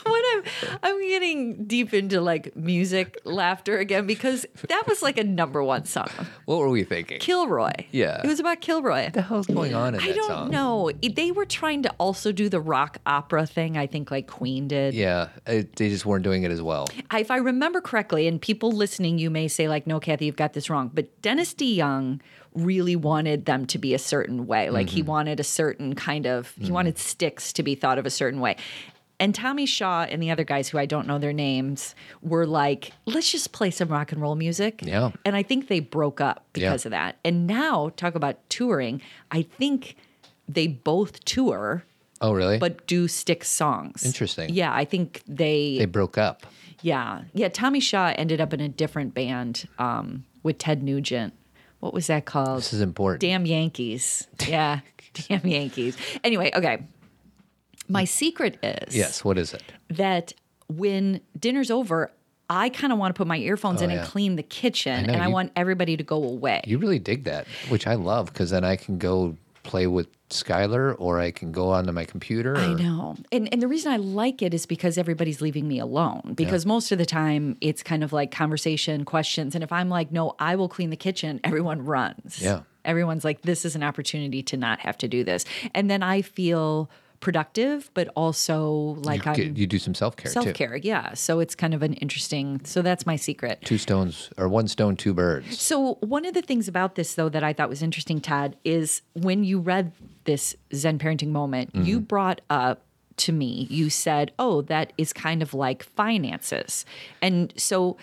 [0.04, 0.42] what I'm
[0.82, 5.84] I'm getting deep into like music laughter again because that was like a number one
[5.84, 6.08] song.
[6.46, 7.20] What were we thinking?
[7.20, 7.72] Kilroy.
[7.90, 8.20] Yeah.
[8.22, 9.04] It was about Kilroy.
[9.04, 10.50] what the hell's going on in I that don't song?
[10.50, 10.90] know.
[11.02, 13.76] They were trying to also do the rock opera thing.
[13.76, 14.94] I think like Queen did.
[14.94, 16.86] Yeah, it, they just weren't doing it as well.
[17.12, 20.52] if I remember correctly, and people listening, you may say like, "No, Kathy, you've got
[20.52, 22.20] this wrong." But Dennis DeYoung
[22.54, 24.70] really wanted them to be a certain way.
[24.70, 25.10] Like he mm-hmm.
[25.10, 26.72] wanted a certain kind of he mm.
[26.72, 28.56] wanted Styx to be thought of a certain way.
[29.20, 32.90] And Tommy Shaw and the other guys who I don't know their names were like,
[33.06, 34.80] let's just play some rock and roll music.
[34.82, 35.10] Yeah.
[35.26, 36.88] And I think they broke up because Yeah.
[36.88, 37.18] of that.
[37.24, 39.96] And now, talk about touring, I think
[40.48, 41.84] they both tour
[42.22, 42.58] Oh, really?
[42.58, 44.04] but do Styx songs.
[44.04, 44.52] Interesting.
[44.54, 46.44] Yeah, I think they they broke up.
[46.82, 47.22] yeah.
[47.34, 47.48] Yeah.
[47.50, 51.34] Tommy Shaw ended up in a different band um, with Ted Nugent.
[51.80, 52.58] What was that called?
[52.58, 53.20] This is important.
[53.20, 54.26] Damn Yankees.
[54.46, 54.80] Yeah.
[55.28, 55.96] Damn Yankees.
[56.24, 56.84] Anyway, okay.
[57.90, 59.24] My secret is Yes.
[59.24, 59.62] What is it?
[59.90, 60.32] that
[60.68, 62.12] when dinner's over,
[62.48, 64.00] I kind of want to put my earphones oh, in Oh, yeah.
[64.00, 66.62] and clean the kitchen, know, and I you- want everybody to go away.
[66.66, 70.94] You really dig that, which I love because then I can go play with Skylar
[70.98, 72.56] or I can go onto my computer.
[72.56, 73.16] I know.
[73.30, 76.34] And and the reason I like it is because everybody's leaving me alone.
[76.36, 79.54] Because most of the time it's kind of like conversation, questions.
[79.54, 82.40] And if I'm like, no, I will clean the kitchen, everyone runs.
[82.40, 82.62] Yeah.
[82.84, 85.44] Everyone's like, this is an opportunity to not have to do this.
[85.74, 86.88] And then I feel
[87.20, 90.76] productive, but also like you, I'm get- you do some self care self care.
[90.76, 91.14] Yeah.
[91.14, 93.60] So it's kind of an interesting so that's my secret.
[93.64, 95.60] Two stones or one stone, two birds.
[95.60, 99.02] So, one of the things about this, though, that I thought was interesting, Todd, is
[99.12, 99.92] when you read
[100.24, 101.84] this Zen parenting moment, Mm-hmm.
[101.84, 102.82] you brought up
[103.18, 106.84] to me, you said, Oh, that is kind of like finances.
[107.20, 107.96] And so,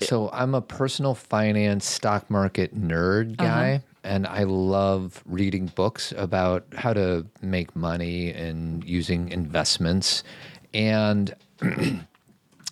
[0.00, 3.48] So I'm a personal finance stock market nerd Uh-huh.
[3.48, 10.22] guy, and I love reading books about how to make money and using investments.
[10.72, 11.34] And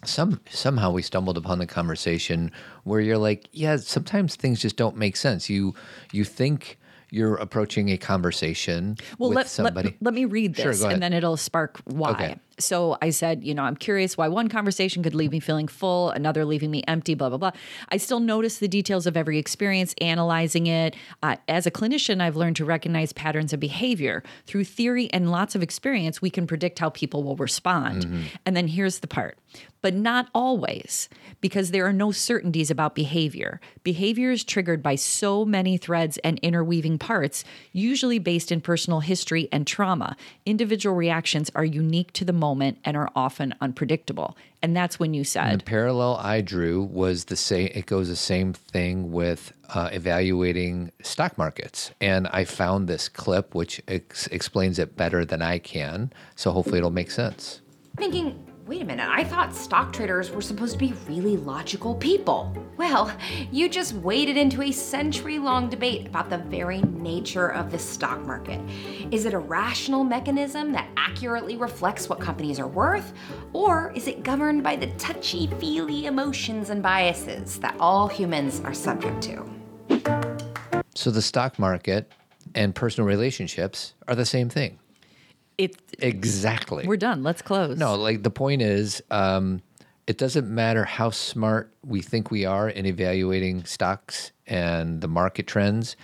[0.05, 2.53] some somehow we stumbled upon the conversation
[2.85, 5.51] where you're like, yeah, sometimes things just don't make sense.
[5.51, 5.75] You
[6.13, 6.79] you think
[7.11, 9.91] you're approaching a conversation well, with let, somebody.
[9.91, 10.95] let, let me read this ahead.
[10.95, 12.11] and then it'll spark why.
[12.13, 12.37] Okay.
[12.59, 16.11] So I said, you know, I'm curious why one conversation could leave me feeling full,
[16.11, 17.51] another leaving me empty, blah, blah, blah.
[17.91, 20.97] I still notice the details of every experience, analyzing it.
[21.23, 24.23] Uh, as a clinician, I've learned to recognize patterns of behavior.
[24.47, 28.07] Through theory and lots of experience, we can predict how people will respond.
[28.07, 28.23] Mm-hmm.
[28.47, 29.37] And then here's the part,
[29.83, 31.11] but not always,
[31.43, 33.61] because there are no certainties about behavior.
[33.83, 39.47] Behavior is triggered by so many threads and interweaving parts, usually based in personal history
[39.53, 40.17] and trauma.
[40.47, 42.46] Individual reactions are unique to the moment
[42.85, 44.37] and are often unpredictable.
[44.63, 47.71] And that's when you said The parallel I drew was the same.
[47.75, 53.55] It goes the same thing with uh, evaluating stock markets, and I found this clip
[53.55, 56.13] which ex- explains it better than I can.
[56.35, 57.61] So hopefully it'll make sense.
[57.97, 62.53] Thinking, wait a minute, I thought stock traders were supposed to be really logical people.
[62.77, 63.13] Well,
[63.53, 68.27] you just waded into a century long debate about the very nature of the stock
[68.27, 68.61] market.
[69.13, 73.13] Is it a rational mechanism that accurately reflects what companies are worth?
[73.53, 78.75] Or is it governed by the touchy feely emotions and biases that all humans are
[78.75, 79.49] subject to?
[80.97, 82.11] So the stock market
[82.57, 84.81] and personal relationships are the same thing.
[85.59, 86.87] It, Exactly.
[86.87, 87.23] we're done.
[87.23, 87.79] Let's close.
[87.79, 89.63] No, like the point is, um,
[90.07, 95.47] it doesn't matter how smart we think we are in evaluating stocks and the market
[95.47, 95.97] trends.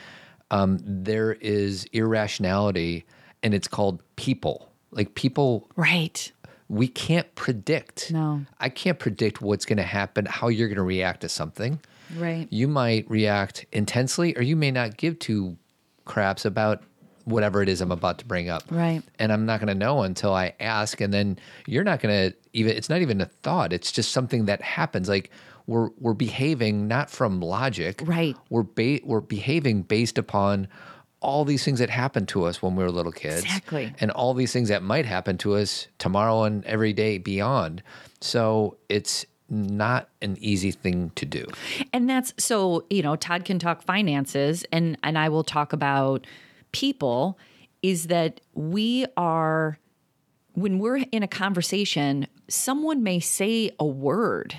[0.50, 3.04] Um, there is irrationality,
[3.42, 4.68] and it's called people.
[4.90, 6.30] Like people, Right.
[6.68, 8.10] we can't predict.
[8.10, 8.42] No.
[8.60, 11.80] I can't predict what's going to happen, how you're going to react to something.
[12.16, 12.46] Right.
[12.50, 15.56] You might react intensely, or you may not give two
[16.04, 16.82] craps about
[17.24, 18.64] whatever it is I'm about to bring up.
[18.70, 19.02] Right.
[19.18, 21.00] And I'm not going to know until I ask.
[21.00, 23.72] And then you're not going to even, it's not even a thought.
[23.72, 25.08] It's just something that happens.
[25.08, 25.30] Like
[25.66, 28.02] we're, we're behaving not from logic.
[28.04, 28.36] Right.
[28.50, 30.68] We're, ba- we're behaving based upon
[31.20, 33.44] all these things that happened to us when we were little kids.
[33.44, 33.94] Exactly.
[34.00, 37.82] And all these things that might happen to us tomorrow and every day beyond.
[38.20, 41.46] So it's not an easy thing to do.
[41.92, 46.26] And that's so, you know, Todd can talk finances and and I will talk about
[46.72, 47.38] people
[47.82, 49.78] is that we are
[50.54, 54.54] when we're in a conversation, someone may say a word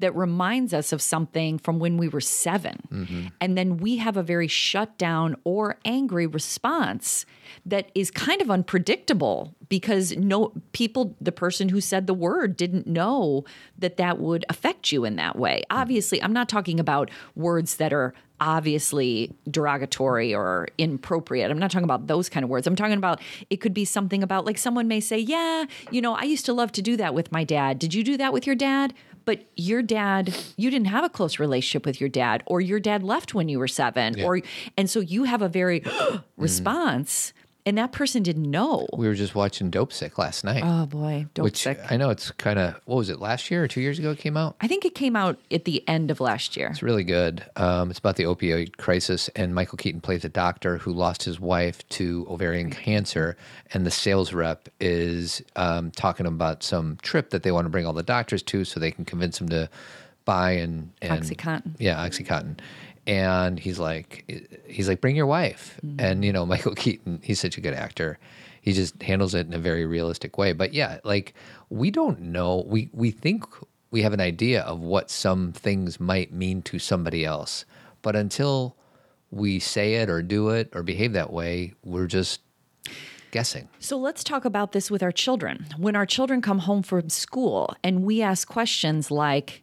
[0.00, 3.26] that reminds us of something from when we were 7 mm-hmm.
[3.40, 7.24] And then we have a very shut down or angry response
[7.64, 12.86] that is kind of unpredictable because no people the person who said the word didn't
[12.86, 13.44] know
[13.78, 15.62] that that would affect you in that way.
[15.70, 15.80] Mm-hmm.
[15.80, 21.50] Obviously, I'm not talking about words that are obviously derogatory or inappropriate.
[21.50, 22.66] I'm not talking about those kind of words.
[22.66, 26.14] I'm talking about it could be something about like someone may say, "Yeah, you know,
[26.14, 27.78] I used to love to do that with my dad.
[27.78, 28.94] Did you do that with your dad?"
[29.30, 33.04] But your dad, you didn't have a close relationship with your dad, or your dad
[33.04, 34.40] left when you were seven, or
[34.76, 35.84] and so you have a very
[36.36, 37.32] response,
[37.66, 38.86] and that person didn't know.
[38.96, 41.78] We were just watching Dopesick last night, Oh boy, dope which sick.
[41.90, 44.10] I know it's kind of what was it last year or two years ago?
[44.10, 44.56] It came out.
[44.60, 46.68] I think it came out at the end of last year.
[46.68, 47.44] It's really good.
[47.56, 51.38] Um, it's about the opioid crisis, and Michael Keaton plays a doctor who lost his
[51.40, 53.36] wife to ovarian cancer,
[53.72, 57.86] and the sales rep is um, talking about some trip that they want to bring
[57.86, 59.68] all the doctors to, so they can convince them to
[60.24, 61.74] buy and, and Oxycontin.
[61.78, 62.58] Yeah, OxyContin.
[63.06, 64.24] And he's like,
[64.66, 65.78] he's like, bring your wife.
[65.84, 66.00] Mm-hmm.
[66.00, 68.18] And you know, Michael Keaton, he's such a good actor.
[68.62, 70.52] He just handles it in a very realistic way.
[70.52, 71.34] But yeah, like
[71.70, 72.64] we don't know.
[72.66, 73.44] We we think
[73.90, 77.64] we have an idea of what some things might mean to somebody else,
[78.02, 78.76] but until
[79.30, 82.40] we say it or do it or behave that way, we're just
[83.30, 83.68] guessing.
[83.78, 85.66] So let's talk about this with our children.
[85.76, 89.62] When our children come home from school and we ask questions like,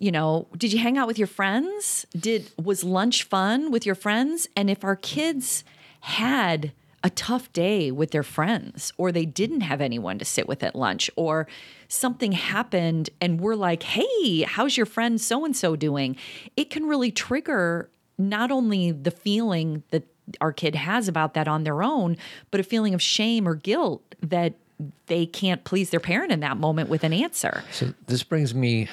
[0.00, 2.06] you know, did you hang out with your friends?
[2.18, 4.48] Did was lunch fun with your friends?
[4.56, 5.62] And if our kids
[6.00, 6.72] had
[7.04, 10.74] a tough day with their friends or they didn't have anyone to sit with at
[10.74, 11.46] lunch or
[11.88, 16.16] something happened and we're like, "Hey, how's your friend so and so doing?"
[16.56, 20.04] It can really trigger not only the feeling that
[20.40, 22.16] our kid has about that on their own,
[22.50, 24.54] but a feeling of shame or guilt that
[25.06, 27.64] they can't please their parent in that moment with an answer.
[27.70, 28.88] So this brings me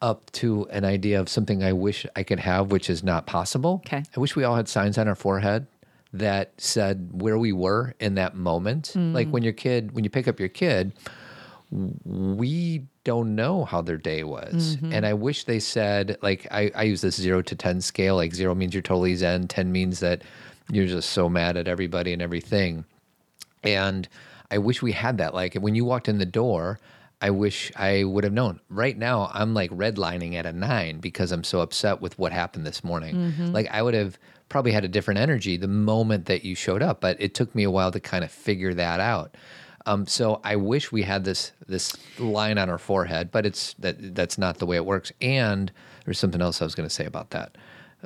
[0.00, 3.82] up to an idea of something I wish I could have, which is not possible.
[3.86, 4.02] Okay.
[4.16, 5.66] I wish we all had signs on our forehead
[6.12, 8.92] that said where we were in that moment.
[8.94, 9.12] Mm.
[9.12, 10.92] Like when your kid, when you pick up your kid,
[11.70, 14.76] we don't know how their day was.
[14.76, 14.92] Mm-hmm.
[14.92, 18.16] And I wish they said, like, I, I use this zero to 10 scale.
[18.16, 20.22] Like, zero means you're totally zen, 10 means that
[20.70, 22.84] you're just so mad at everybody and everything.
[23.62, 24.08] And
[24.50, 25.34] I wish we had that.
[25.34, 26.78] Like when you walked in the door,
[27.20, 28.60] I wish I would have known.
[28.68, 32.64] Right now, I'm like redlining at a nine because I'm so upset with what happened
[32.66, 33.34] this morning.
[33.52, 37.00] Like I would have probably had a different energy the moment that you showed up,
[37.00, 39.36] but it took me a while to kind of figure that out.
[39.86, 44.14] Um, so I wish we had this this line on our forehead, but it's that
[44.14, 45.10] that's not the way it works.
[45.20, 45.72] And
[46.04, 47.56] there's something else I was going to say about that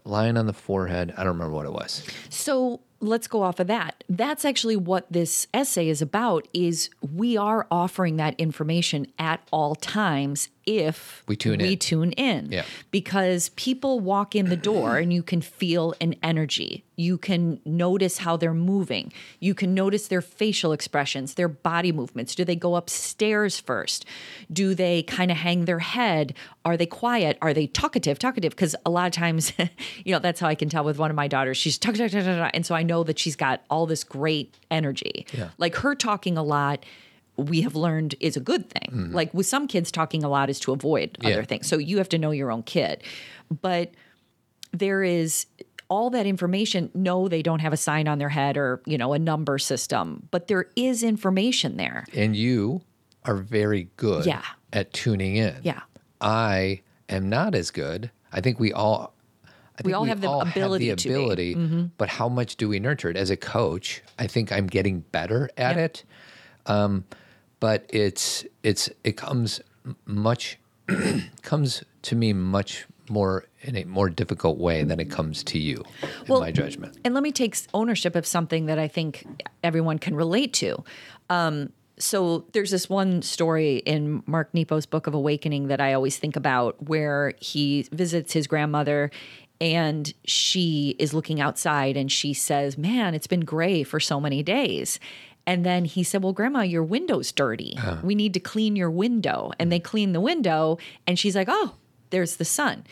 [0.04, 1.12] line on the forehead.
[1.16, 2.02] I don't remember what it was.
[2.30, 4.04] So let's go off of that.
[4.08, 9.74] That's actually what this essay is about is we are offering that information at all
[9.74, 11.78] times if We tune we in.
[11.78, 12.50] tune in.
[12.52, 12.64] Yeah.
[12.90, 16.84] Because people walk in the door and you can feel an energy.
[16.96, 19.12] You can notice how they're moving.
[19.40, 22.34] You can notice their facial expressions, their body movements.
[22.34, 24.04] Do they go upstairs first?
[24.52, 26.34] Do they kind of hang their head?
[26.64, 27.38] Are they quiet?
[27.42, 28.18] Are they talkative?
[28.18, 28.50] Talkative?
[28.52, 29.52] Because a lot of times,
[30.04, 31.56] you know, that's how I can tell with one of my daughters.
[31.56, 34.04] She's talk, talk, talk, talk, talk, and so I know that she's got all this
[34.04, 35.26] great energy.
[35.32, 35.48] Yeah.
[35.58, 36.84] Like her talking a lot
[37.36, 39.10] we have learned is a good thing.
[39.12, 41.30] Like with some kids, talking a lot is to avoid Yeah.
[41.30, 41.66] other things.
[41.66, 43.02] So you have to know your own kid.
[43.62, 43.92] But
[44.72, 45.46] there is
[45.88, 46.90] all that information.
[46.94, 50.28] No, they don't have a sign on their head or, you know, a number system,
[50.30, 52.04] but there is information there.
[52.14, 52.82] and you
[53.24, 54.42] are very good Yeah.
[54.72, 55.56] at tuning in.
[55.62, 55.80] Yeah.
[56.20, 58.10] I am not as good.
[58.32, 59.14] I think we all
[59.78, 61.54] I think all have the ability the to be.
[61.54, 61.84] Mm-hmm.
[61.98, 63.16] but how much do we nurture it?
[63.16, 65.84] As a coach, I think I'm getting better at Yep.
[65.84, 66.04] it.
[66.66, 67.04] Um,
[67.62, 69.60] but it's it's it comes
[70.04, 70.58] much
[71.42, 75.84] comes to me much more in a more difficult way than it comes to you,
[76.26, 76.98] in my judgment.
[77.04, 80.82] And let me take ownership of something that I think everyone can relate to.
[81.30, 86.16] Um, so there's this one story in Mark Nepo's Book of Awakening that I always
[86.16, 89.12] think about where he visits his grandmother
[89.60, 94.42] and she is looking outside and she says, Man, it's been gray for so many
[94.42, 94.98] days.
[95.46, 97.76] And then he said, Well, Grandma, your window's dirty.
[97.76, 97.98] Uh.
[98.02, 99.52] We need to clean your window.
[99.58, 100.78] And they clean the window.
[101.06, 101.74] And she's like, Oh,
[102.10, 102.84] there's the sun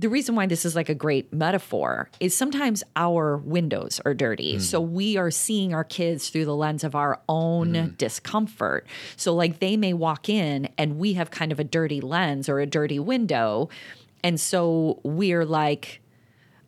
[0.00, 4.54] the reason why this is like a great metaphor is sometimes our windows are dirty.
[4.54, 4.60] Hmm.
[4.60, 7.88] So we are seeing our kids through the lens of our own hmm.
[7.96, 8.86] discomfort.
[9.16, 12.60] So, like, they may walk in and we have kind of a dirty lens or
[12.60, 13.68] a dirty window.
[14.24, 15.99] And so we're like,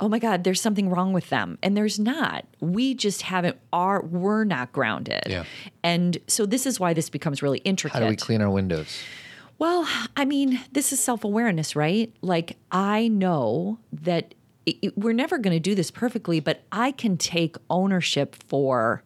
[0.02, 1.56] oh my God, there's something wrong with them.
[1.62, 2.44] And there's not.
[2.58, 5.22] We just haven't, are, we're not grounded.
[5.28, 5.44] Yeah.
[5.84, 7.94] And so this is why this becomes really intricate.
[7.94, 9.00] How do we clean our windows?
[9.60, 12.12] Well, I mean, this is self awareness, right?
[12.20, 14.34] Like, I know that
[14.66, 19.04] it, it- we're never going to do this perfectly, but I can take ownership for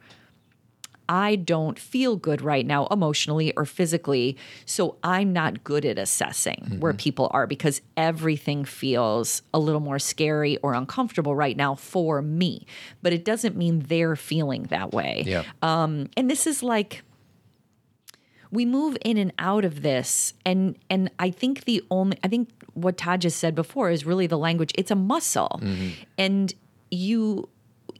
[1.09, 4.37] I don't feel good right now emotionally or physically.
[4.65, 9.99] So I'm not good at assessing where people are because everything feels a little more
[9.99, 12.67] scary or uncomfortable right now for me.
[13.03, 15.23] But it doesn't mean they're feeling that way.
[15.27, 15.45] Yeah.
[15.63, 17.03] Um, and this is like
[18.51, 22.49] we move in and out of this and and i think the only i think
[22.75, 25.61] what todd has said before is really the language it's a muscle
[26.17, 26.55] and
[26.91, 27.49] you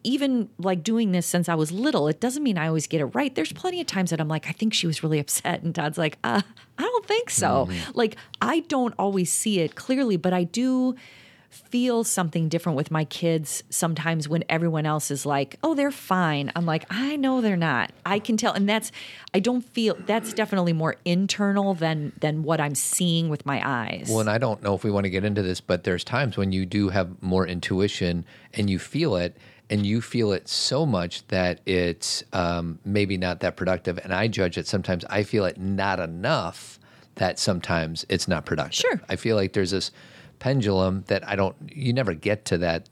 [0.07, 3.07] even like doing this since i was little it doesn't mean i always get it
[3.07, 5.75] right there's plenty of times that i'm like i think she was really upset and
[5.75, 6.41] todd's like uh,
[6.79, 10.95] i don't think so like i don't always see it clearly but i do
[11.57, 16.53] feel something different with my kids sometimes when everyone else is like, oh, they're fine.
[16.55, 17.93] I'm like, I know they're not.
[18.05, 18.53] I can tell.
[18.53, 18.93] And that's
[19.33, 24.09] I don't feel that's definitely more internal than than what I'm seeing with my eyes.
[24.09, 26.37] Well, and I don't know if we want to get into this, but there's times
[26.37, 29.37] when you do have more intuition and you feel it,
[29.71, 33.99] and you feel it so much that it's um, maybe not that productive.
[33.99, 35.05] And I judge it sometimes.
[35.11, 36.79] I feel it not enough
[37.17, 38.75] that sometimes it's not productive.
[38.81, 39.01] Sure.
[39.09, 39.91] I feel like there's this
[40.39, 41.57] pendulum that I don't.
[41.73, 42.89] You never get to that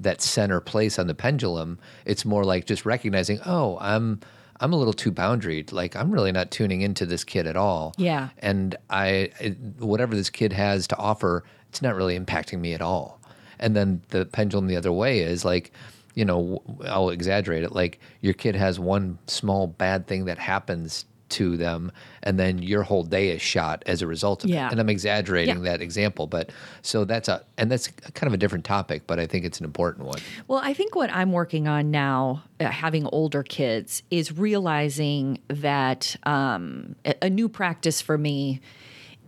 [0.00, 1.78] that center place on the pendulum.
[2.04, 4.20] It's more like just recognizing, oh, I'm.
[4.60, 5.70] I'm a little too boundaried.
[5.72, 8.30] Like I'm really not tuning into this kid at all Yeah.
[8.38, 12.82] and I it, whatever this kid has to offer, it's not really impacting me at
[12.82, 13.20] all.
[13.60, 15.70] And then the pendulum the other way is like,
[16.14, 17.72] you know, I'll exaggerate it.
[17.72, 21.92] Like your kid has one small bad thing that happens to them,
[22.22, 24.66] and then your whole day is shot as a result of Yeah.
[24.68, 24.72] it.
[24.72, 25.72] And I'm exaggerating Yeah.
[25.72, 26.50] that example, but
[26.80, 29.66] so that's a and that's kind of a different topic, but I think it's an
[29.66, 30.20] important one.
[30.48, 36.16] Well, I think what I'm working on now, uh, having older kids, is realizing that
[36.22, 38.60] um, a, a new practice for me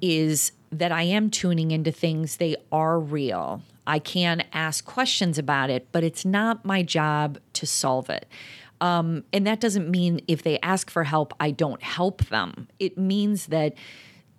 [0.00, 3.60] is that I am tuning into things, they are real.
[3.90, 8.28] I can ask questions about it, but it's not my job to solve it.
[8.80, 12.68] Um, and that doesn't mean if they ask for help, I don't help them.
[12.78, 13.74] It means that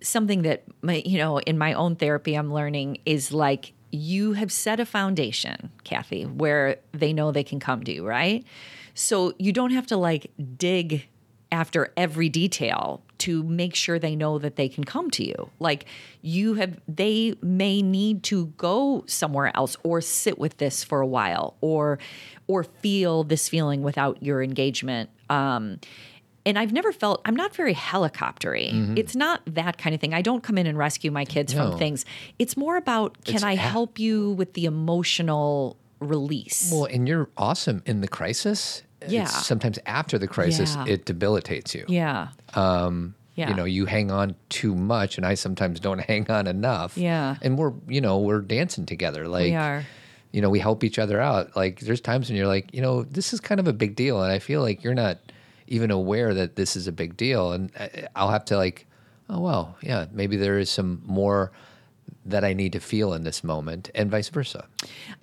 [0.02, 4.50] something that my, you know in my own therapy I'm learning is like you have
[4.50, 8.46] set a foundation, Kathy, where they know they can come to you, right?
[8.94, 11.06] So you don't have to like dig
[11.52, 15.50] after every detail to make sure they know that they can come to you.
[15.58, 15.86] Like
[16.20, 21.06] you have they may need to go somewhere else or sit with this for a
[21.06, 21.98] while or
[22.46, 25.10] or feel this feeling without your engagement.
[25.30, 25.78] Um
[26.44, 28.98] and I've never felt I'm not very helicoptery.
[28.98, 30.12] It's not that kind of thing.
[30.12, 31.70] I don't come in and rescue my kids No.
[31.70, 32.04] from things.
[32.40, 36.70] It's more about can It's I help you with the emotional release?
[36.72, 38.82] Well, and you're awesome in the crisis.
[39.08, 39.24] Yeah.
[39.26, 40.84] sometimes after the crisis, Yeah.
[40.86, 41.84] it debilitates you.
[41.88, 42.28] yeah.
[42.54, 43.48] Um yeah.
[43.48, 47.36] you know you hang on too much and i sometimes don't hang on enough Yeah.
[47.40, 49.86] and we're you know we're dancing together like are.
[50.32, 53.04] you know we help each other out like there's times when you're like you know
[53.04, 55.16] this is kind of a big deal and i feel like you're not
[55.66, 57.70] even aware that this is a big deal and
[58.14, 58.86] i'll have to like
[59.30, 61.50] oh well yeah maybe there is some more
[62.24, 64.66] that i need to feel in this moment and vice versa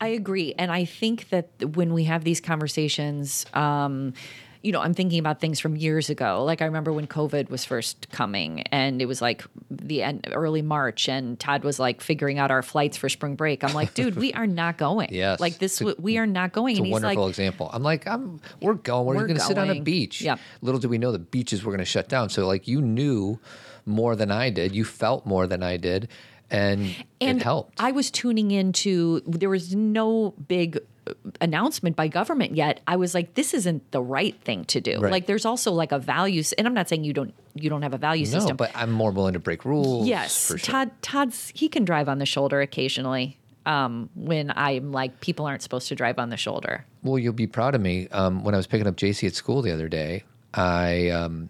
[0.02, 0.54] I agree.
[0.58, 4.14] And I think that when we have these conversations, um,
[4.62, 6.44] you know, I'm thinking about things from years ago.
[6.44, 10.62] Like I remember when COVID was first coming, and it was like the end, early
[10.62, 13.64] March, and Todd was like figuring out our flights for spring break.
[13.64, 15.10] I'm like, dude, we are not going.
[15.20, 15.40] Yes.
[15.40, 16.74] like this, w- we are not going.
[16.74, 17.70] It's and a wonderful like, example.
[17.74, 19.06] I'm like, I'm we're going.
[19.06, 20.22] We're, We're going to sit on a beach.
[20.22, 20.38] Yeah.
[20.62, 22.30] Little do we know the beaches were going to shut down.
[22.30, 23.40] So like you knew
[23.86, 24.76] more than I did.
[24.76, 26.10] You felt more than I did,
[26.52, 27.80] and, and it helped.
[27.80, 29.22] I was tuning into.
[29.26, 32.82] There was no big uh, announcement by government yet.
[32.88, 35.00] I was like, this isn't the right thing to do.
[35.00, 35.12] Right.
[35.12, 37.94] Like, there's also like a values, and I'm not saying you don't you don't have
[37.94, 38.58] a value no, system.
[38.58, 40.08] but I'm more willing to break rules.
[40.08, 40.58] Yes, sure.
[40.58, 40.92] Todd.
[41.02, 43.38] Todd's he can drive on the shoulder occasionally.
[43.66, 46.86] Um, when I'm like, people aren't supposed to drive on the shoulder.
[47.04, 48.08] Well, you'll be proud of me.
[48.08, 50.24] Um, when I was picking up JC at school the other day,
[50.54, 51.50] I um,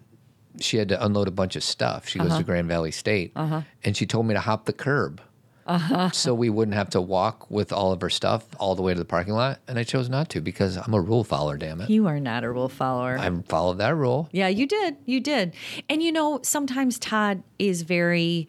[0.58, 2.08] she had to unload a bunch of stuff.
[2.08, 2.28] She Uh-huh.
[2.28, 5.20] goes to Grand Valley State, and she told me to hop the curb.
[5.66, 6.10] Uh-huh.
[6.12, 8.98] So we wouldn't have to walk with all of her stuff all the way to
[8.98, 11.56] the parking lot, and I chose not to because I'm a rule follower.
[11.56, 13.16] Damn it, You are not a rule follower.
[13.18, 14.28] I followed that rule.
[14.32, 14.96] yeah, you did.
[15.04, 15.54] You did.
[15.88, 18.48] And you know, sometimes Todd is very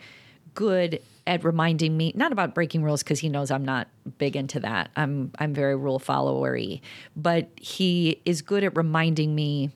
[0.55, 3.87] good at reminding me not about breaking rules because he knows I'm not
[4.17, 4.89] big into that.
[4.95, 6.81] I'm I'm very rule followery,
[7.15, 9.69] but he is good at reminding me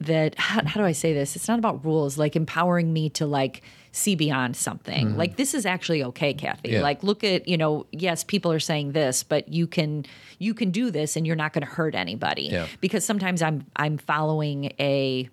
[0.00, 1.36] that how, how do I say this?
[1.36, 5.08] It's not about rules, like empowering me to like see beyond something.
[5.08, 5.18] Mm-hmm.
[5.18, 6.70] Like this is actually okay, Kathy.
[6.70, 6.82] Yeah.
[6.82, 10.04] Like look at, you know, yes, people are saying this, but you can
[10.38, 12.44] you can do this and you're not going to hurt anybody.
[12.44, 12.66] Yeah.
[12.80, 15.28] Because sometimes I'm I'm following a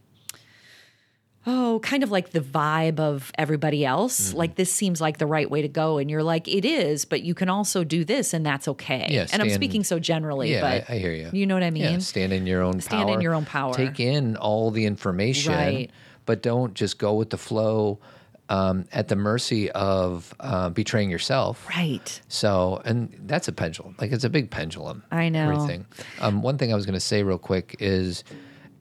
[1.47, 4.29] oh, kind of like the vibe of everybody else.
[4.29, 4.37] Mm-hmm.
[4.37, 7.21] Like this seems like the right way to go, and you're like, it is, but
[7.23, 9.07] you can also do this, and that's okay.
[9.09, 11.29] Yeah, and I'm speaking so generally, Yeah, but I, I hear you.
[11.31, 11.83] You know what I mean?
[11.83, 13.15] Yeah, stand in your own Stand power.
[13.15, 13.73] in your own power.
[13.73, 15.91] Take in all the information, Right.
[16.25, 17.99] but don't just go with the flow
[18.49, 21.67] um, at the mercy of uh, betraying yourself.
[21.69, 22.21] Right.
[22.27, 23.95] So, and that's a pendulum.
[23.99, 25.03] Like it's a big pendulum.
[25.11, 25.51] I know.
[25.51, 25.85] Everything.
[26.19, 28.23] Um, one thing I was going to say real quick is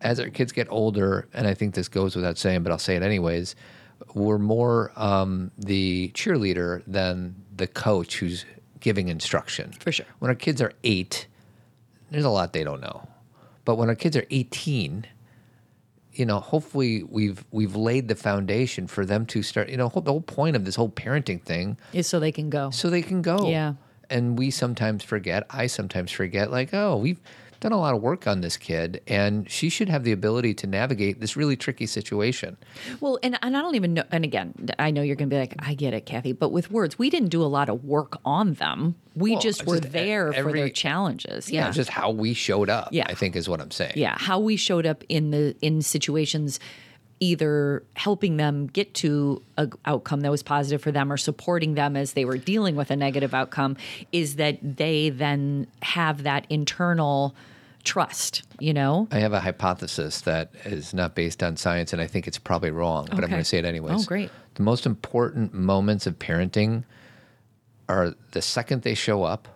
[0.05, 2.95] as our kids get older, and I think this goes without saying, but I'll say
[2.95, 3.57] it anyways,
[4.15, 8.45] we're more um, the cheerleader than the coach who's
[8.81, 9.73] giving instruction.
[9.81, 10.07] For sure.
[10.19, 11.27] When our kids are eight,
[12.11, 13.09] there's a lot they don't know.
[13.65, 15.07] But when our kids are 18,
[16.13, 19.71] you know, hopefully we've we've laid the foundation for them to start.
[19.71, 22.71] You know, the whole point of this whole parenting thing Is so they can go.
[22.71, 23.49] so they can go.
[23.49, 23.75] Yeah.
[24.15, 27.21] And we sometimes forget, I sometimes forget, like, oh, we've
[27.61, 30.67] done a lot of work on this kid, and she should have the ability to
[30.67, 32.57] navigate this really tricky situation.
[33.01, 34.05] Well, and, and I don't even know.
[34.12, 36.33] And again, I know you're going to be like, I get it, Kathy.
[36.33, 38.95] But with words, we didn't do a lot of work on them.
[39.17, 41.51] We Well, just were just there for their challenges.
[41.51, 41.67] Yeah.
[41.67, 41.71] Yeah.
[41.73, 43.07] Just how we showed up, Yeah.
[43.09, 43.95] I think is what I'm saying.
[43.97, 44.17] yeah.
[44.19, 46.61] How we showed up in the in situations,
[47.25, 51.97] either helping them get to a outcome that was positive for them or supporting them
[51.97, 53.77] as they were dealing with a negative outcome,
[54.12, 57.35] is that they then have that internal
[57.83, 58.43] trust.
[58.61, 59.09] You know.
[59.11, 62.70] I have a hypothesis that is not based on science, and I think it's probably
[62.70, 64.03] wrong, but I'm going to say it anyways.
[64.03, 64.31] Oh, great.
[64.55, 66.85] The most important moments of parenting
[67.89, 69.49] are the second they show up,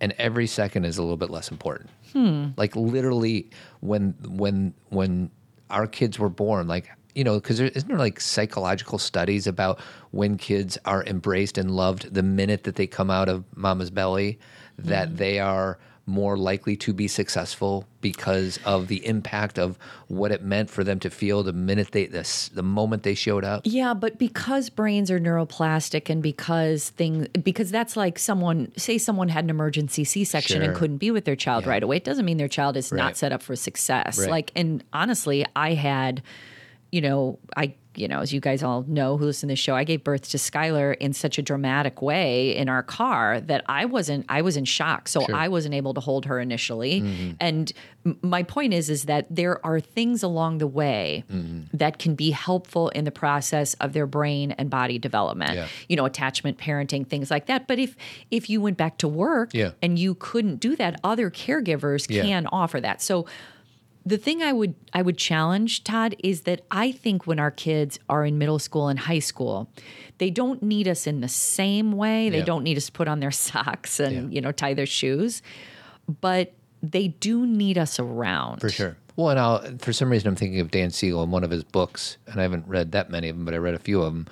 [0.00, 1.90] and every second is a little bit less important.
[2.12, 2.48] Hmm.
[2.56, 3.48] Like literally,
[3.80, 5.30] when when when
[5.72, 9.78] our kids were born, like you know, because there isn't there like psychological studies about
[10.12, 14.38] when kids are embraced and loved the minute that they come out of mama's belly,
[14.78, 15.16] that Hmm.
[15.16, 19.78] they are more likely to be successful because of the impact of
[20.08, 23.44] what it meant for them to feel the minute they the, the moment they showed
[23.44, 23.62] up.
[23.64, 29.28] Yeah, but because brains are neuroplastic and because things because that's like someone say someone
[29.28, 31.70] had an emergency C-section and couldn't be with their child Yeah.
[31.70, 32.98] right away, it doesn't mean their child is Right.
[32.98, 34.18] not set up for success.
[34.18, 34.30] Right.
[34.30, 36.22] Like and honestly, I had
[36.90, 39.74] you know, I you know, as you guys all know who listen to this show,
[39.74, 43.84] I gave birth to Skylar in such a dramatic way in our car that I
[43.84, 45.08] wasn't I was in shock.
[45.08, 45.34] So Sure.
[45.34, 47.00] I wasn't able to hold her initially.
[47.02, 47.30] Mm-hmm.
[47.40, 47.72] And
[48.06, 51.76] m- my point is is that there are things along the way Mm-hmm.
[51.76, 55.54] that can be helpful in the process of their brain and body development.
[55.54, 55.68] Yeah.
[55.88, 57.66] You know, attachment parenting, things like that.
[57.68, 57.96] But if
[58.30, 59.72] if you went back to work Yeah.
[59.82, 62.22] and you couldn't do that, other caregivers Yeah.
[62.22, 63.02] can offer that.
[63.02, 63.26] So
[64.04, 67.98] the thing I would I would challenge Todd is that I think when our kids
[68.08, 69.68] are in middle school and high school,
[70.18, 72.28] they don't need us in the same way.
[72.28, 72.44] They Yeah.
[72.44, 74.34] don't need us to put on their socks and Yeah.
[74.36, 75.42] you know tie their shoes,
[76.20, 78.60] but they do need us around.
[78.60, 78.96] For sure.
[79.14, 81.62] Well, and I'll, for some reason, I'm thinking of Dan Siegel in one of his
[81.64, 84.12] books, and I haven't read that many of them, but I read a few of
[84.12, 84.26] them.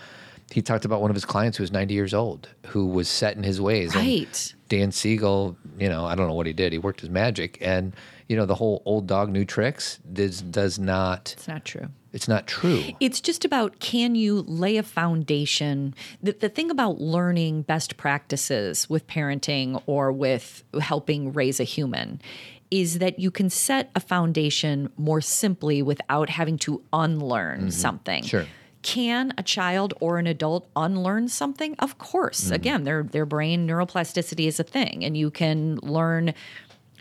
[0.50, 3.36] He talked about one of his clients who was 90 years old, who was set
[3.36, 3.94] in his ways.
[3.94, 4.54] and Right.
[4.68, 6.72] Dan Siegel, you know, I don't know what he did.
[6.72, 7.92] He worked his magic, and
[8.31, 10.53] you know, the whole old dog, new tricks does mm-hmm.
[10.53, 11.35] does not.
[11.37, 11.89] It's not true.
[12.12, 12.85] It's not true.
[13.01, 15.97] It's just about can you lay a foundation?
[16.22, 22.22] The, the thing about learning best practices with parenting or with helping raise a human
[22.70, 27.70] is that you can set a foundation more simply without having to unlearn mm-hmm.
[27.70, 28.22] something.
[28.22, 28.47] Sure.
[28.83, 31.74] Can a child or an adult unlearn something?
[31.81, 32.45] Of course.
[32.45, 32.55] Mm-hmm.
[32.55, 36.33] Again, their their brain neuroplasticity is a thing and you can learn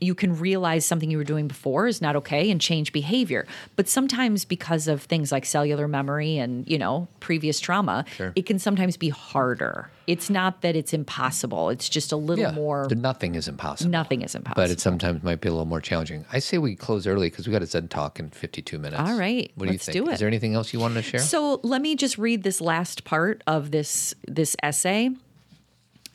[0.02, 3.46] you can realize something you were doing before is not okay and change behavior.
[3.76, 8.32] But sometimes because of things like cellular memory and, you know, previous trauma, Sure.
[8.36, 9.90] it can sometimes be harder.
[10.08, 11.70] It's not that it's impossible.
[11.70, 13.92] It's just a little Yeah, more nothing is impossible.
[13.92, 14.62] nothing is impossible.
[14.64, 16.26] But it sometimes might be a little more challenging.
[16.32, 19.02] I say we close early because we got a Zen talk in 52 minutes.
[19.02, 20.06] All right, What do let's you think?
[20.06, 20.14] do it.
[20.16, 21.20] Is there anything else you wanted to share?
[21.20, 25.12] So let me just read this last part of this this essay.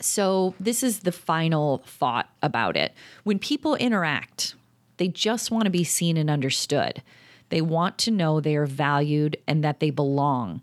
[0.05, 2.93] So this is the final thought about it.
[3.23, 4.55] When people interact,
[4.99, 7.03] they just want to be seen and understood.
[7.49, 10.61] They want to know they are valued and that they belong.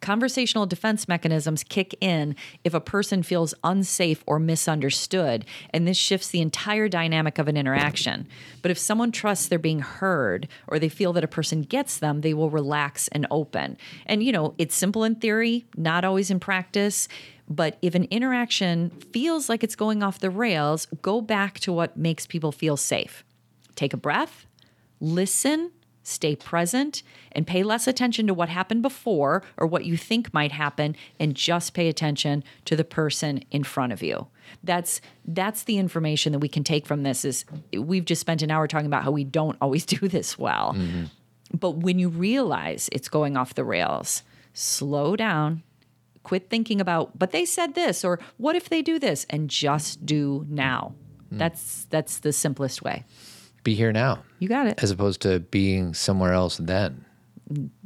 [0.00, 2.34] Conversational defense mechanisms kick in
[2.64, 7.56] if a person feels unsafe or misunderstood, and this shifts the entire dynamic of an
[7.56, 8.26] interaction.
[8.62, 12.22] But if someone trusts they're being heard or they feel that a person gets them,
[12.22, 13.78] they will relax and open.
[14.04, 17.06] And, you know, it's simple in theory, not always in practice.
[17.52, 21.98] But if an interaction feels like it's going off the rails, go back to what
[21.98, 23.24] makes people feel safe.
[23.76, 24.46] Take a breath,
[25.00, 25.70] listen,
[26.02, 30.52] stay present, and pay less attention to what happened before or what you think might
[30.52, 34.28] happen, and just pay attention to the person in front of you.
[34.64, 37.22] That's that's the information that we can take from this.
[37.22, 37.44] Is
[37.76, 40.72] we've just spent an hour talking about how we don't always do this well.
[40.74, 41.04] Mm-hmm.
[41.54, 44.22] But when you realize it's going off the rails,
[44.54, 45.62] slow down,
[46.22, 50.04] quit thinking about, but they said this, or what if they do this, and just
[50.06, 50.94] do now.
[51.30, 53.04] That's that's the simplest way.
[53.64, 54.82] Be here now, You got it.
[54.82, 57.06] as opposed to being somewhere else then.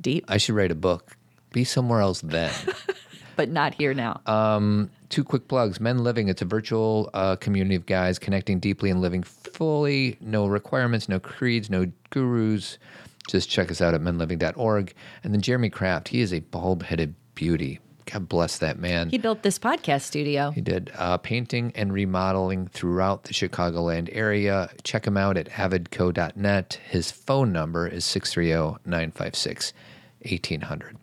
[0.01, 1.17] Deep, I should write a book.
[1.53, 2.53] Be somewhere else then.
[3.37, 4.21] but not here now.
[5.11, 5.79] Two quick plugs.
[5.79, 10.17] Men Living, it's a virtual uh, community of guys connecting deeply and living fully.
[10.21, 12.79] No requirements, no creeds, no gurus.
[13.29, 14.93] Just check us out at menliving.org.
[15.23, 17.79] And then Jeremy Kraft, he is a bald headed beauty.
[18.11, 19.11] God bless that man.
[19.11, 20.51] he built this podcast studio.
[20.51, 24.71] He did uh, painting and remodeling throughout the Chicagoland area.
[24.85, 26.81] Check him out at avidco.net.
[26.89, 29.73] His phone number is 630 956
[30.23, 30.97] 1800.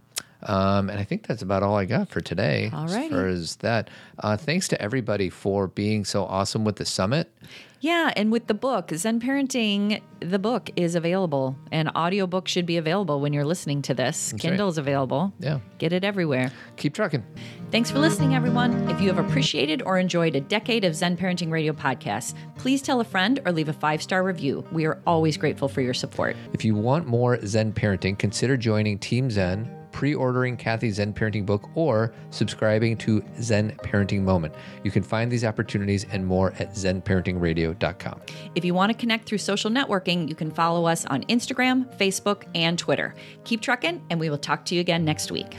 [0.45, 2.69] Um, and I think that's about all I got for today.
[2.73, 3.05] All right.
[3.05, 3.89] As far as that,
[4.19, 7.31] uh, thanks to everybody for being so awesome with the summit.
[7.79, 11.57] Yeah, and with the book, Zen Parenting, the book is available.
[11.69, 14.31] An audiobook should be available when you're listening to this.
[14.31, 14.41] right.
[14.41, 15.33] Kindle is available.
[15.39, 15.59] Yeah.
[15.79, 16.49] Get it everywhere.
[16.77, 17.25] Keep trucking.
[17.71, 18.89] Thanks for listening, everyone.
[18.89, 23.01] If you have appreciated or enjoyed a decade of Zen Parenting Radio podcasts, please tell
[23.01, 24.65] a friend or leave a five star review.
[24.71, 26.37] We are always grateful for your support.
[26.53, 31.45] If you want more Zen parenting, consider joining Team Zen, pre ordering Kathy's Zen parenting
[31.45, 34.53] book, or subscribing to Zen Parenting Moment.
[34.83, 38.21] You can find these opportunities and more at zenparentingradio.com.
[38.55, 42.43] If you want to connect through social networking, you can follow us on Instagram, Facebook,
[42.53, 43.15] and Twitter.
[43.45, 45.55] Keep trucking, and we will talk to you again next week.